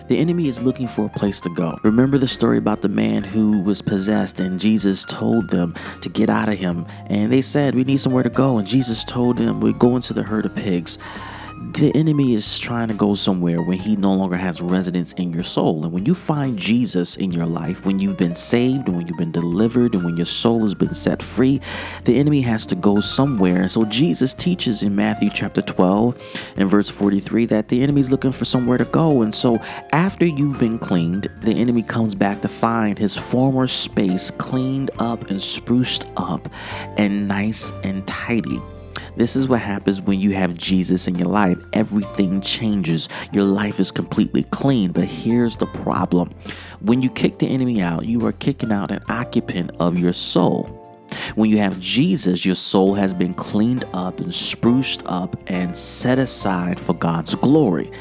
the 0.07 0.17
enemy 0.17 0.47
is 0.47 0.61
looking 0.63 0.87
for 0.87 1.05
a 1.05 1.09
place 1.09 1.39
to 1.39 1.49
go. 1.53 1.77
Remember 1.83 2.17
the 2.17 2.27
story 2.27 2.57
about 2.57 2.81
the 2.81 2.89
man 2.89 3.23
who 3.23 3.61
was 3.61 3.83
possessed, 3.83 4.39
and 4.39 4.59
Jesus 4.59 5.05
told 5.05 5.49
them 5.51 5.75
to 6.01 6.09
get 6.09 6.27
out 6.27 6.49
of 6.49 6.57
him. 6.57 6.87
And 7.05 7.31
they 7.31 7.41
said, 7.43 7.75
We 7.75 7.83
need 7.83 7.97
somewhere 7.97 8.23
to 8.23 8.29
go. 8.29 8.57
And 8.57 8.67
Jesus 8.67 9.05
told 9.05 9.37
them, 9.37 9.61
We're 9.61 9.73
going 9.73 10.01
to 10.03 10.13
the 10.13 10.23
herd 10.23 10.45
of 10.45 10.55
pigs 10.55 10.97
the 11.73 11.91
enemy 11.95 12.35
is 12.35 12.59
trying 12.59 12.87
to 12.87 12.93
go 12.93 13.15
somewhere 13.15 13.61
when 13.61 13.79
he 13.79 13.95
no 13.95 14.13
longer 14.13 14.35
has 14.35 14.61
residence 14.61 15.13
in 15.13 15.33
your 15.33 15.43
soul. 15.43 15.83
And 15.83 15.91
when 15.91 16.05
you 16.05 16.13
find 16.13 16.57
Jesus 16.57 17.15
in 17.15 17.31
your 17.31 17.47
life, 17.47 17.83
when 17.83 17.97
you've 17.97 18.17
been 18.17 18.35
saved 18.35 18.87
and 18.87 18.95
when 18.95 19.07
you've 19.07 19.17
been 19.17 19.31
delivered 19.31 19.95
and 19.95 20.03
when 20.03 20.15
your 20.15 20.27
soul 20.27 20.61
has 20.61 20.75
been 20.75 20.93
set 20.93 21.23
free, 21.23 21.59
the 22.03 22.19
enemy 22.19 22.41
has 22.41 22.67
to 22.67 22.75
go 22.75 23.01
somewhere. 23.01 23.61
And 23.61 23.71
so 23.71 23.85
Jesus 23.85 24.35
teaches 24.35 24.83
in 24.83 24.95
Matthew 24.95 25.31
chapter 25.33 25.63
12 25.63 26.53
and 26.57 26.69
verse 26.69 26.91
43 26.91 27.47
that 27.47 27.69
the 27.69 27.81
enemy 27.81 28.01
is 28.01 28.11
looking 28.11 28.31
for 28.31 28.45
somewhere 28.45 28.77
to 28.77 28.85
go. 28.85 29.23
And 29.23 29.33
so 29.33 29.57
after 29.91 30.25
you've 30.25 30.59
been 30.59 30.77
cleaned, 30.77 31.27
the 31.41 31.53
enemy 31.53 31.81
comes 31.81 32.13
back 32.13 32.41
to 32.41 32.47
find 32.47 32.99
his 32.99 33.17
former 33.17 33.67
space 33.67 34.29
cleaned 34.29 34.91
up 34.99 35.29
and 35.31 35.41
spruced 35.41 36.05
up 36.17 36.47
and 36.97 37.27
nice 37.27 37.71
and 37.83 38.05
tidy. 38.05 38.61
This 39.15 39.35
is 39.35 39.47
what 39.47 39.61
happens 39.61 40.01
when 40.01 40.19
you 40.19 40.31
have 40.31 40.55
Jesus 40.55 41.07
in 41.07 41.15
your 41.15 41.27
life. 41.27 41.57
Everything 41.73 42.41
changes. 42.41 43.09
Your 43.31 43.43
life 43.43 43.79
is 43.79 43.91
completely 43.91 44.43
clean. 44.43 44.91
But 44.91 45.05
here's 45.05 45.57
the 45.57 45.67
problem 45.67 46.33
when 46.81 47.01
you 47.01 47.09
kick 47.09 47.39
the 47.39 47.47
enemy 47.47 47.81
out, 47.81 48.05
you 48.05 48.25
are 48.25 48.31
kicking 48.31 48.71
out 48.71 48.91
an 48.91 49.03
occupant 49.09 49.71
of 49.79 49.97
your 49.97 50.13
soul. 50.13 50.79
When 51.35 51.49
you 51.49 51.57
have 51.59 51.79
Jesus, 51.79 52.45
your 52.45 52.55
soul 52.55 52.95
has 52.95 53.13
been 53.13 53.33
cleaned 53.33 53.85
up 53.93 54.19
and 54.19 54.33
spruced 54.33 55.03
up 55.05 55.35
and 55.47 55.77
set 55.77 56.17
aside 56.19 56.79
for 56.79 56.93
God's 56.93 57.35
glory. 57.35 57.91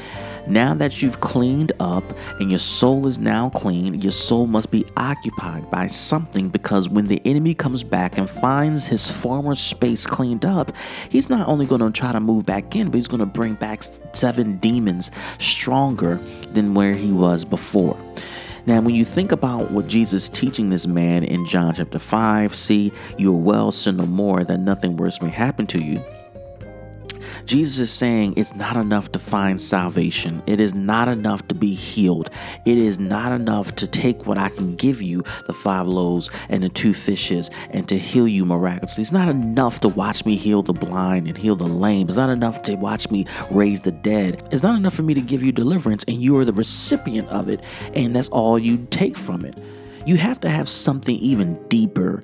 Now 0.49 0.75
that 0.75 1.01
you've 1.01 1.21
cleaned 1.21 1.73
up 1.79 2.05
and 2.41 2.51
your 2.51 2.59
soul 2.59 3.07
is 3.07 3.19
now 3.19 3.51
clean, 3.51 4.01
your 4.01 4.13
soul 4.13 4.47
must 4.47 4.71
be 4.71 4.85
occupied 4.97 5.71
by 5.71 5.87
something 5.87 6.49
because 6.49 6.89
when 6.89 7.07
the 7.07 7.23
enemy 7.25 7.55
comes 7.55 7.85
back 7.85 8.19
and 8.19 8.29
finds 8.29 8.85
his 8.85 9.11
former 9.11 9.55
space 9.55 10.05
cleaned 10.05 10.45
up, 10.45 10.73
he's 11.11 11.31
not 11.31 11.47
only 11.47 11.65
going 11.65 11.81
to 11.81 11.91
try 11.93 12.11
to 12.11 12.21
move 12.21 12.45
back 12.45 12.75
in, 12.75 12.91
but 12.91 12.97
he's 12.97 13.09
going 13.09 13.21
to 13.21 13.27
bring 13.27 13.55
back 13.55 13.83
seven 14.13 14.57
demons 14.59 15.13
stronger 15.39 16.17
than 16.53 16.75
where 16.75 16.95
he 16.95 17.13
was 17.13 17.45
before. 17.45 17.97
Now, 18.67 18.81
when 18.81 18.95
you 18.95 19.05
think 19.05 19.33
about 19.33 19.71
what 19.71 19.89
Jesus 19.89 20.29
teaching 20.29 20.71
this 20.71 20.87
man 20.87 21.25
in 21.25 21.47
John 21.47 21.75
chapter 21.75 21.99
5, 21.99 22.55
see, 22.55 22.93
you 23.19 23.33
are 23.35 23.39
well, 23.39 23.73
sin 23.73 23.97
no 23.97 24.07
more, 24.07 24.45
that 24.45 24.59
nothing 24.59 24.97
worse 24.97 25.21
may 25.21 25.31
happen 25.31 25.67
to 25.69 25.83
you. 25.83 26.01
Jesus 27.47 27.79
is 27.79 27.91
saying 27.93 28.35
it's 28.37 28.55
not 28.55 28.77
enough 28.77 29.13
to 29.13 29.19
find 29.19 29.61
salvation. 29.61 30.43
It 30.47 30.61
is 30.61 30.75
not 30.75 31.09
enough 31.09 31.47
to 31.49 31.55
be 31.55 31.75
healed. 31.75 32.31
It 32.65 32.79
is 32.79 32.99
not 32.99 33.33
enough 33.33 33.75
to 33.77 33.87
take 33.87 34.27
what 34.27 34.39
I 34.39 34.49
can 34.49 34.77
give 34.77 35.03
you, 35.03 35.25
the 35.47 35.53
five 35.53 35.87
loaves 35.87 36.31
and 36.49 36.63
the 36.63 36.69
two 36.69 36.95
fishes, 36.95 37.51
and 37.71 37.89
to 37.89 37.99
heal 37.99 38.29
you 38.29 38.45
miraculously. 38.45 39.03
It's 39.03 39.13
not 39.13 39.29
enough 39.29 39.81
to 39.81 39.89
watch 39.89 40.25
me 40.25 40.37
heal 40.37 40.63
the 40.63 40.73
blind 40.73 41.29
and 41.29 41.37
heal 41.37 41.57
the 41.57 41.67
lame. 41.67 42.09
It's 42.09 42.17
not 42.17 42.31
enough 42.31 42.63
to 42.63 42.75
watch 42.75 43.11
me 43.11 43.27
raise 43.51 43.81
the 43.81 43.93
dead. 43.93 44.43
It's 44.51 44.63
not 44.63 44.77
enough 44.77 44.95
for 44.95 45.03
me 45.03 45.15
to 45.15 45.21
give 45.21 45.43
you 45.43 45.53
deliverance 45.53 46.05
and 46.09 46.23
you 46.23 46.37
are 46.39 46.45
the 46.45 46.53
recipient 46.53 47.29
of 47.29 47.49
it, 47.49 47.63
and 47.95 48.15
that's 48.15 48.29
all 48.29 48.59
you 48.59 48.87
take 48.91 49.17
from 49.17 49.45
it. 49.45 49.59
You 50.05 50.17
have 50.17 50.41
to 50.41 50.49
have 50.49 50.69
something 50.69 51.17
even 51.17 51.63
deeper 51.69 52.23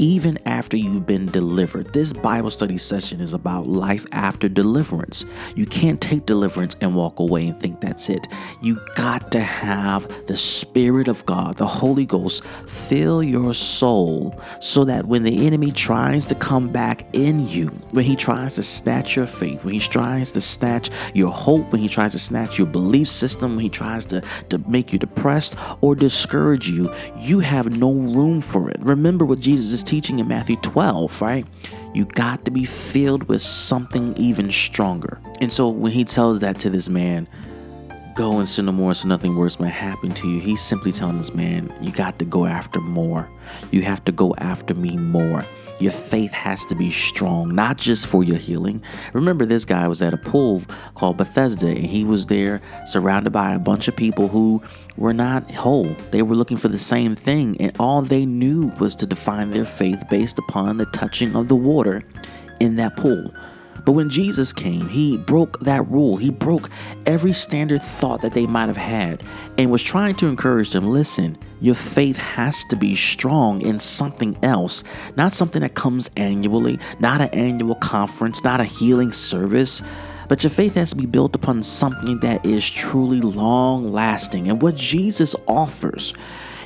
even 0.00 0.38
after 0.46 0.78
you've 0.78 1.04
been 1.04 1.26
delivered. 1.26 1.92
This 1.92 2.10
Bible 2.10 2.48
study 2.48 2.78
session 2.78 3.20
is 3.20 3.34
about 3.34 3.66
life 3.66 4.06
after 4.12 4.48
deliverance. 4.48 5.26
You 5.54 5.66
can't 5.66 6.00
take 6.00 6.24
deliverance 6.24 6.74
and 6.80 6.96
walk 6.96 7.18
away 7.18 7.48
and 7.48 7.60
think 7.60 7.82
that's 7.82 8.08
it. 8.08 8.26
You 8.62 8.80
got 8.96 9.30
to 9.32 9.40
have 9.40 10.08
the 10.26 10.38
Spirit 10.38 11.06
of 11.06 11.26
God, 11.26 11.56
the 11.56 11.66
Holy 11.66 12.06
Ghost, 12.06 12.42
fill 12.66 13.22
your 13.22 13.52
soul 13.52 14.40
so 14.58 14.84
that 14.84 15.04
when 15.04 15.22
the 15.22 15.46
enemy 15.46 15.70
tries 15.70 16.24
to 16.28 16.34
come 16.34 16.72
back 16.72 17.06
in 17.12 17.46
you, 17.46 17.66
when 17.90 18.06
he 18.06 18.16
tries 18.16 18.54
to 18.54 18.62
snatch 18.62 19.16
your 19.16 19.26
faith, 19.26 19.66
when 19.66 19.74
he 19.74 19.80
tries 19.80 20.32
to 20.32 20.40
snatch 20.40 20.88
your 21.12 21.30
hope, 21.30 21.72
when 21.72 21.82
he 21.82 21.88
tries 21.88 22.12
to 22.12 22.18
snatch 22.18 22.56
your 22.56 22.66
belief 22.66 23.08
system, 23.08 23.56
when 23.56 23.64
he 23.64 23.68
tries 23.68 24.06
to, 24.06 24.22
to 24.48 24.56
make 24.66 24.94
you 24.94 24.98
depressed 24.98 25.56
or 25.82 25.94
discourage 25.94 26.70
you, 26.70 26.90
you 27.18 27.40
have 27.40 27.76
no 27.76 27.92
room 27.92 28.40
for 28.40 28.70
it. 28.70 28.80
Remember 28.80 29.26
what 29.26 29.40
Jesus 29.40 29.74
is 29.74 29.89
teaching 29.90 30.20
in 30.20 30.28
Matthew 30.28 30.54
12, 30.56 31.20
right? 31.20 31.44
You 31.94 32.04
got 32.04 32.44
to 32.44 32.52
be 32.52 32.64
filled 32.64 33.24
with 33.24 33.42
something 33.42 34.16
even 34.16 34.52
stronger. 34.52 35.20
And 35.40 35.52
so 35.52 35.68
when 35.68 35.90
he 35.90 36.04
tells 36.04 36.38
that 36.40 36.60
to 36.60 36.70
this 36.70 36.88
man, 36.88 37.26
go 38.14 38.38
and 38.38 38.48
sin 38.48 38.66
no 38.66 38.72
more 38.72 38.94
so 38.94 39.08
nothing 39.08 39.36
worse 39.36 39.60
may 39.60 39.68
happen 39.68 40.10
to 40.12 40.28
you, 40.28 40.40
he's 40.40 40.60
simply 40.60 40.92
telling 40.92 41.18
this 41.18 41.34
man, 41.34 41.72
you 41.80 41.92
got 41.92 42.18
to 42.18 42.24
go 42.24 42.46
after 42.46 42.80
more. 42.80 43.28
You 43.70 43.82
have 43.82 44.04
to 44.04 44.12
go 44.12 44.34
after 44.38 44.74
me 44.74 44.96
more. 44.96 45.44
Your 45.80 45.92
faith 45.92 46.30
has 46.32 46.66
to 46.66 46.74
be 46.74 46.90
strong, 46.90 47.54
not 47.54 47.78
just 47.78 48.06
for 48.06 48.22
your 48.22 48.36
healing. 48.36 48.82
Remember, 49.14 49.46
this 49.46 49.64
guy 49.64 49.88
was 49.88 50.02
at 50.02 50.12
a 50.12 50.18
pool 50.18 50.62
called 50.94 51.16
Bethesda, 51.16 51.68
and 51.68 51.86
he 51.86 52.04
was 52.04 52.26
there 52.26 52.60
surrounded 52.84 53.30
by 53.30 53.54
a 53.54 53.58
bunch 53.58 53.88
of 53.88 53.96
people 53.96 54.28
who 54.28 54.62
were 54.98 55.14
not 55.14 55.50
whole. 55.50 55.96
They 56.10 56.20
were 56.20 56.34
looking 56.34 56.58
for 56.58 56.68
the 56.68 56.78
same 56.78 57.14
thing, 57.14 57.58
and 57.60 57.74
all 57.80 58.02
they 58.02 58.26
knew 58.26 58.66
was 58.78 58.94
to 58.96 59.06
define 59.06 59.50
their 59.50 59.64
faith 59.64 60.04
based 60.10 60.38
upon 60.38 60.76
the 60.76 60.86
touching 60.86 61.34
of 61.34 61.48
the 61.48 61.56
water 61.56 62.02
in 62.60 62.76
that 62.76 62.96
pool. 62.96 63.32
But 63.84 63.92
when 63.92 64.08
Jesus 64.08 64.52
came, 64.52 64.88
he 64.88 65.16
broke 65.16 65.58
that 65.60 65.86
rule. 65.88 66.16
He 66.16 66.30
broke 66.30 66.70
every 67.06 67.32
standard 67.32 67.82
thought 67.82 68.22
that 68.22 68.34
they 68.34 68.46
might 68.46 68.68
have 68.68 68.76
had 68.76 69.22
and 69.58 69.70
was 69.70 69.82
trying 69.82 70.14
to 70.16 70.26
encourage 70.26 70.72
them 70.72 70.90
listen, 70.90 71.38
your 71.60 71.74
faith 71.74 72.16
has 72.16 72.64
to 72.66 72.76
be 72.76 72.96
strong 72.96 73.60
in 73.62 73.78
something 73.78 74.38
else, 74.42 74.82
not 75.16 75.32
something 75.32 75.62
that 75.62 75.74
comes 75.74 76.10
annually, 76.16 76.78
not 76.98 77.20
an 77.20 77.28
annual 77.30 77.74
conference, 77.76 78.42
not 78.42 78.60
a 78.60 78.64
healing 78.64 79.12
service. 79.12 79.82
But 80.28 80.44
your 80.44 80.50
faith 80.50 80.74
has 80.74 80.90
to 80.90 80.96
be 80.96 81.06
built 81.06 81.34
upon 81.34 81.62
something 81.64 82.20
that 82.20 82.46
is 82.46 82.68
truly 82.70 83.20
long 83.20 83.90
lasting. 83.90 84.48
And 84.48 84.62
what 84.62 84.76
Jesus 84.76 85.34
offers 85.48 86.14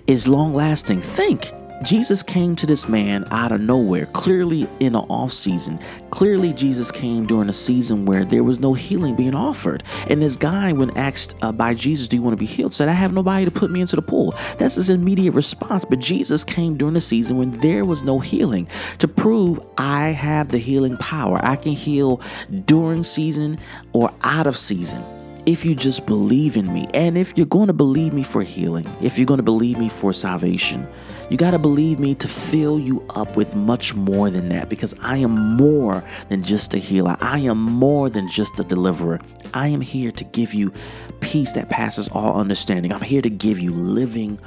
is 0.07 0.29
long 0.29 0.53
lasting. 0.53 1.01
Think 1.01 1.51
Jesus 1.83 2.23
came 2.23 2.57
to 2.57 2.67
this 2.67 2.89
man 2.89 3.27
out 3.31 3.53
of 3.53 3.61
nowhere, 3.61 4.07
clearly 4.07 4.69
in 4.81 4.95
an 4.95 5.05
off 5.11 5.33
season. 5.33 5.79
Clearly, 6.11 6.53
Jesus 6.53 6.91
came 6.91 7.27
during 7.27 7.49
a 7.49 7.53
season 7.53 8.07
where 8.07 8.25
there 8.25 8.45
was 8.45 8.61
no 8.61 8.75
healing 8.75 9.17
being 9.17 9.35
offered. 9.35 9.83
And 10.09 10.23
this 10.23 10.37
guy, 10.37 10.73
when 10.73 10.97
asked 10.97 11.35
uh, 11.43 11.53
by 11.53 11.75
Jesus, 11.75 12.09
Do 12.09 12.17
you 12.17 12.23
want 12.23 12.33
to 12.33 12.39
be 12.39 12.47
healed? 12.47 12.73
said, 12.73 12.89
I 12.89 12.93
have 12.93 13.13
nobody 13.13 13.45
to 13.45 13.51
put 13.51 13.71
me 13.71 13.81
into 13.81 13.97
the 13.97 14.03
pool. 14.03 14.35
That's 14.59 14.77
his 14.77 14.89
immediate 14.89 15.33
response. 15.33 15.85
But 15.85 15.99
Jesus 15.99 16.45
came 16.45 16.77
during 16.77 16.97
a 16.97 17.01
season 17.01 17.39
when 17.39 17.59
there 17.59 17.85
was 17.85 18.03
no 18.03 18.21
healing 18.21 18.69
to 19.01 19.09
prove 19.09 19.61
I 19.77 20.09
have 20.11 20.49
the 20.49 20.59
healing 20.59 20.97
power. 20.99 21.41
I 21.43 21.57
can 21.57 21.73
heal 21.73 22.21
during 22.65 23.03
season 23.03 23.59
or 23.93 24.13
out 24.23 24.47
of 24.47 24.57
season 24.57 25.05
if 25.47 25.65
you 25.65 25.75
just 25.75 26.07
believe 26.07 26.57
in 26.57 26.73
me. 26.73 26.87
And 26.95 27.19
if 27.19 27.37
you're 27.37 27.47
going 27.47 27.67
to 27.67 27.73
believe 27.75 28.13
me 28.13 28.23
for 28.23 28.43
healing, 28.43 28.89
if 29.01 29.19
you're 29.19 29.27
going 29.27 29.39
to 29.39 29.45
believe 29.45 29.79
me 29.79 29.89
for 29.89 30.13
salvation, 30.13 30.87
you 31.31 31.37
got 31.37 31.53
to 31.53 31.59
believe 31.59 31.99
me 31.99 32.15
to 32.17 32.29
fill 32.29 32.79
you 32.79 33.05
up 33.11 33.37
with 33.37 33.55
much 33.55 33.95
more 33.95 34.31
than 34.31 34.49
that 34.51 34.69
because 34.69 34.95
I 35.01 35.19
am 35.19 35.57
more 35.57 36.05
than 36.29 36.43
just 36.43 36.75
a 36.75 36.79
healer. 36.79 37.17
I 37.21 37.41
am 37.41 37.59
more 37.59 38.09
than 38.09 38.29
just 38.29 38.59
a 38.59 38.65
deliverer. 38.65 39.21
I 39.53 39.69
am 39.69 39.81
here 39.81 40.13
to 40.13 40.25
give 40.25 40.55
you 40.55 40.73
peace 41.21 41.53
that 41.53 41.69
passes 41.69 42.09
all 42.09 42.39
understanding. 42.41 42.93
I'm 42.93 43.01
here 43.01 43.23
to 43.23 43.31
give 43.31 43.59
you 43.59 43.73
living 43.73 44.39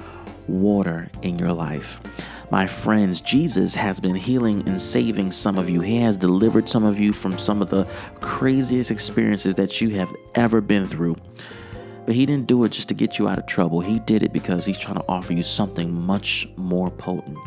water 0.47 1.09
in 1.21 1.37
your 1.39 1.53
life. 1.53 1.99
My 2.49 2.65
friends, 2.65 3.19
Jesus 3.19 3.75
has 3.75 3.99
been 3.99 4.15
healing 4.15 4.63
and 4.69 4.79
saving 4.79 5.33
some 5.33 5.57
of 5.57 5.69
you. 5.69 5.81
He 5.81 5.97
has 5.97 6.15
delivered 6.15 6.69
some 6.69 6.85
of 6.85 6.97
you 6.97 7.11
from 7.11 7.37
some 7.37 7.61
of 7.61 7.69
the 7.69 7.83
craziest 8.21 8.89
experiences 8.89 9.55
that 9.55 9.81
you 9.81 9.89
have 9.91 10.15
ever 10.33 10.61
been 10.61 10.87
through. 10.87 11.17
But 12.05 12.15
he 12.15 12.25
didn't 12.25 12.47
do 12.47 12.63
it 12.63 12.71
just 12.71 12.87
to 12.87 12.95
get 12.95 13.19
you 13.19 13.27
out 13.27 13.37
of 13.37 13.47
trouble. 13.47 13.81
He 13.81 13.99
did 13.99 14.23
it 14.23 14.31
because 14.31 14.63
he's 14.63 14.77
trying 14.77 14.95
to 14.95 15.03
offer 15.09 15.33
you 15.33 15.43
something 15.43 15.91
much 15.91 16.47
more 16.55 16.89
potent. 16.89 17.37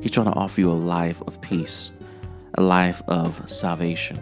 He's 0.00 0.12
trying 0.12 0.26
to 0.26 0.38
offer 0.38 0.60
you 0.60 0.70
a 0.70 0.74
life 0.74 1.20
of 1.22 1.40
peace, 1.40 1.90
a 2.54 2.62
life 2.62 3.02
of 3.08 3.42
salvation, 3.50 4.20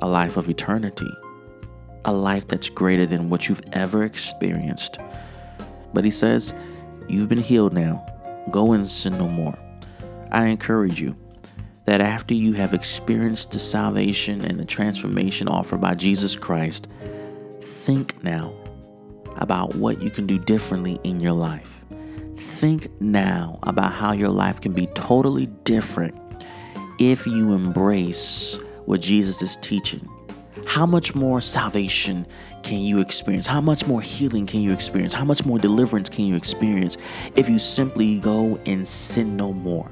a 0.00 0.06
life 0.06 0.36
of 0.36 0.50
eternity, 0.50 1.10
a 2.04 2.12
life 2.12 2.46
that's 2.46 2.68
greater 2.68 3.06
than 3.06 3.30
what 3.30 3.48
you've 3.48 3.62
ever 3.72 4.04
experienced. 4.04 4.98
But 5.94 6.04
he 6.04 6.10
says, 6.10 6.52
You've 7.08 7.30
been 7.30 7.38
healed 7.38 7.72
now. 7.72 8.04
Go 8.50 8.72
and 8.72 8.88
sin 8.88 9.18
no 9.18 9.28
more. 9.28 9.58
I 10.30 10.46
encourage 10.46 11.00
you 11.00 11.16
that 11.86 12.00
after 12.00 12.34
you 12.34 12.54
have 12.54 12.74
experienced 12.74 13.52
the 13.52 13.58
salvation 13.58 14.44
and 14.44 14.58
the 14.58 14.64
transformation 14.64 15.48
offered 15.48 15.80
by 15.80 15.94
Jesus 15.94 16.36
Christ, 16.36 16.88
think 17.62 18.22
now 18.22 18.52
about 19.36 19.74
what 19.76 20.02
you 20.02 20.10
can 20.10 20.26
do 20.26 20.38
differently 20.38 20.98
in 21.04 21.20
your 21.20 21.32
life. 21.32 21.84
Think 22.36 22.90
now 23.00 23.58
about 23.62 23.92
how 23.92 24.12
your 24.12 24.30
life 24.30 24.60
can 24.60 24.72
be 24.72 24.86
totally 24.88 25.46
different 25.64 26.14
if 26.98 27.26
you 27.26 27.52
embrace 27.52 28.58
what 28.86 29.00
Jesus 29.00 29.42
is 29.42 29.56
teaching. 29.56 30.08
How 30.66 30.84
much 30.84 31.14
more 31.14 31.40
salvation 31.40 32.26
can 32.62 32.80
you 32.80 33.00
experience? 33.00 33.46
How 33.46 33.60
much 33.60 33.86
more 33.86 34.02
healing 34.02 34.46
can 34.46 34.60
you 34.60 34.72
experience? 34.72 35.14
How 35.14 35.24
much 35.24 35.46
more 35.46 35.58
deliverance 35.58 36.08
can 36.08 36.26
you 36.26 36.34
experience 36.34 36.98
if 37.34 37.48
you 37.48 37.58
simply 37.58 38.18
go 38.18 38.58
and 38.66 38.86
sin 38.86 39.36
no 39.36 39.52
more? 39.52 39.90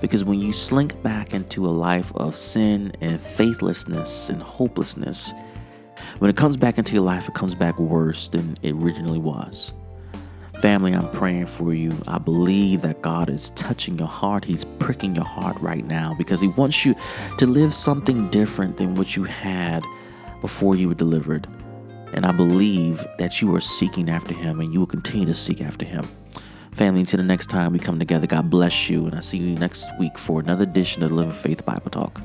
Because 0.00 0.22
when 0.22 0.38
you 0.38 0.52
slink 0.52 1.02
back 1.02 1.32
into 1.32 1.66
a 1.66 1.70
life 1.70 2.14
of 2.14 2.36
sin 2.36 2.92
and 3.00 3.20
faithlessness 3.20 4.28
and 4.28 4.42
hopelessness, 4.42 5.32
when 6.18 6.30
it 6.30 6.36
comes 6.36 6.56
back 6.56 6.78
into 6.78 6.92
your 6.92 7.02
life, 7.02 7.26
it 7.26 7.34
comes 7.34 7.54
back 7.54 7.78
worse 7.78 8.28
than 8.28 8.56
it 8.62 8.74
originally 8.74 9.18
was. 9.18 9.72
Family, 10.62 10.92
I'm 10.92 11.10
praying 11.10 11.46
for 11.46 11.74
you. 11.74 11.92
I 12.06 12.18
believe 12.18 12.82
that 12.82 13.02
God 13.02 13.28
is 13.28 13.50
touching 13.50 13.98
your 13.98 14.06
heart. 14.06 14.44
He's 14.44 14.64
pricking 14.64 15.16
your 15.16 15.24
heart 15.24 15.60
right 15.60 15.84
now 15.84 16.14
because 16.16 16.40
He 16.40 16.46
wants 16.46 16.84
you 16.84 16.94
to 17.38 17.46
live 17.46 17.74
something 17.74 18.30
different 18.30 18.76
than 18.76 18.94
what 18.94 19.16
you 19.16 19.24
had 19.24 19.84
before 20.40 20.76
you 20.76 20.86
were 20.86 20.94
delivered. 20.94 21.48
And 22.12 22.24
I 22.24 22.30
believe 22.30 23.04
that 23.18 23.42
you 23.42 23.52
are 23.56 23.60
seeking 23.60 24.08
after 24.08 24.34
Him 24.34 24.60
and 24.60 24.72
you 24.72 24.78
will 24.78 24.86
continue 24.86 25.26
to 25.26 25.34
seek 25.34 25.60
after 25.60 25.84
Him. 25.84 26.08
Family, 26.70 27.00
until 27.00 27.16
the 27.16 27.24
next 27.24 27.50
time 27.50 27.72
we 27.72 27.80
come 27.80 27.98
together, 27.98 28.28
God 28.28 28.48
bless 28.48 28.88
you. 28.88 29.06
And 29.06 29.16
I 29.16 29.20
see 29.20 29.38
you 29.38 29.56
next 29.56 29.88
week 29.98 30.16
for 30.16 30.38
another 30.38 30.62
edition 30.62 31.02
of 31.02 31.08
the 31.08 31.16
Living 31.16 31.32
Faith 31.32 31.66
Bible 31.66 31.90
Talk. 31.90 32.22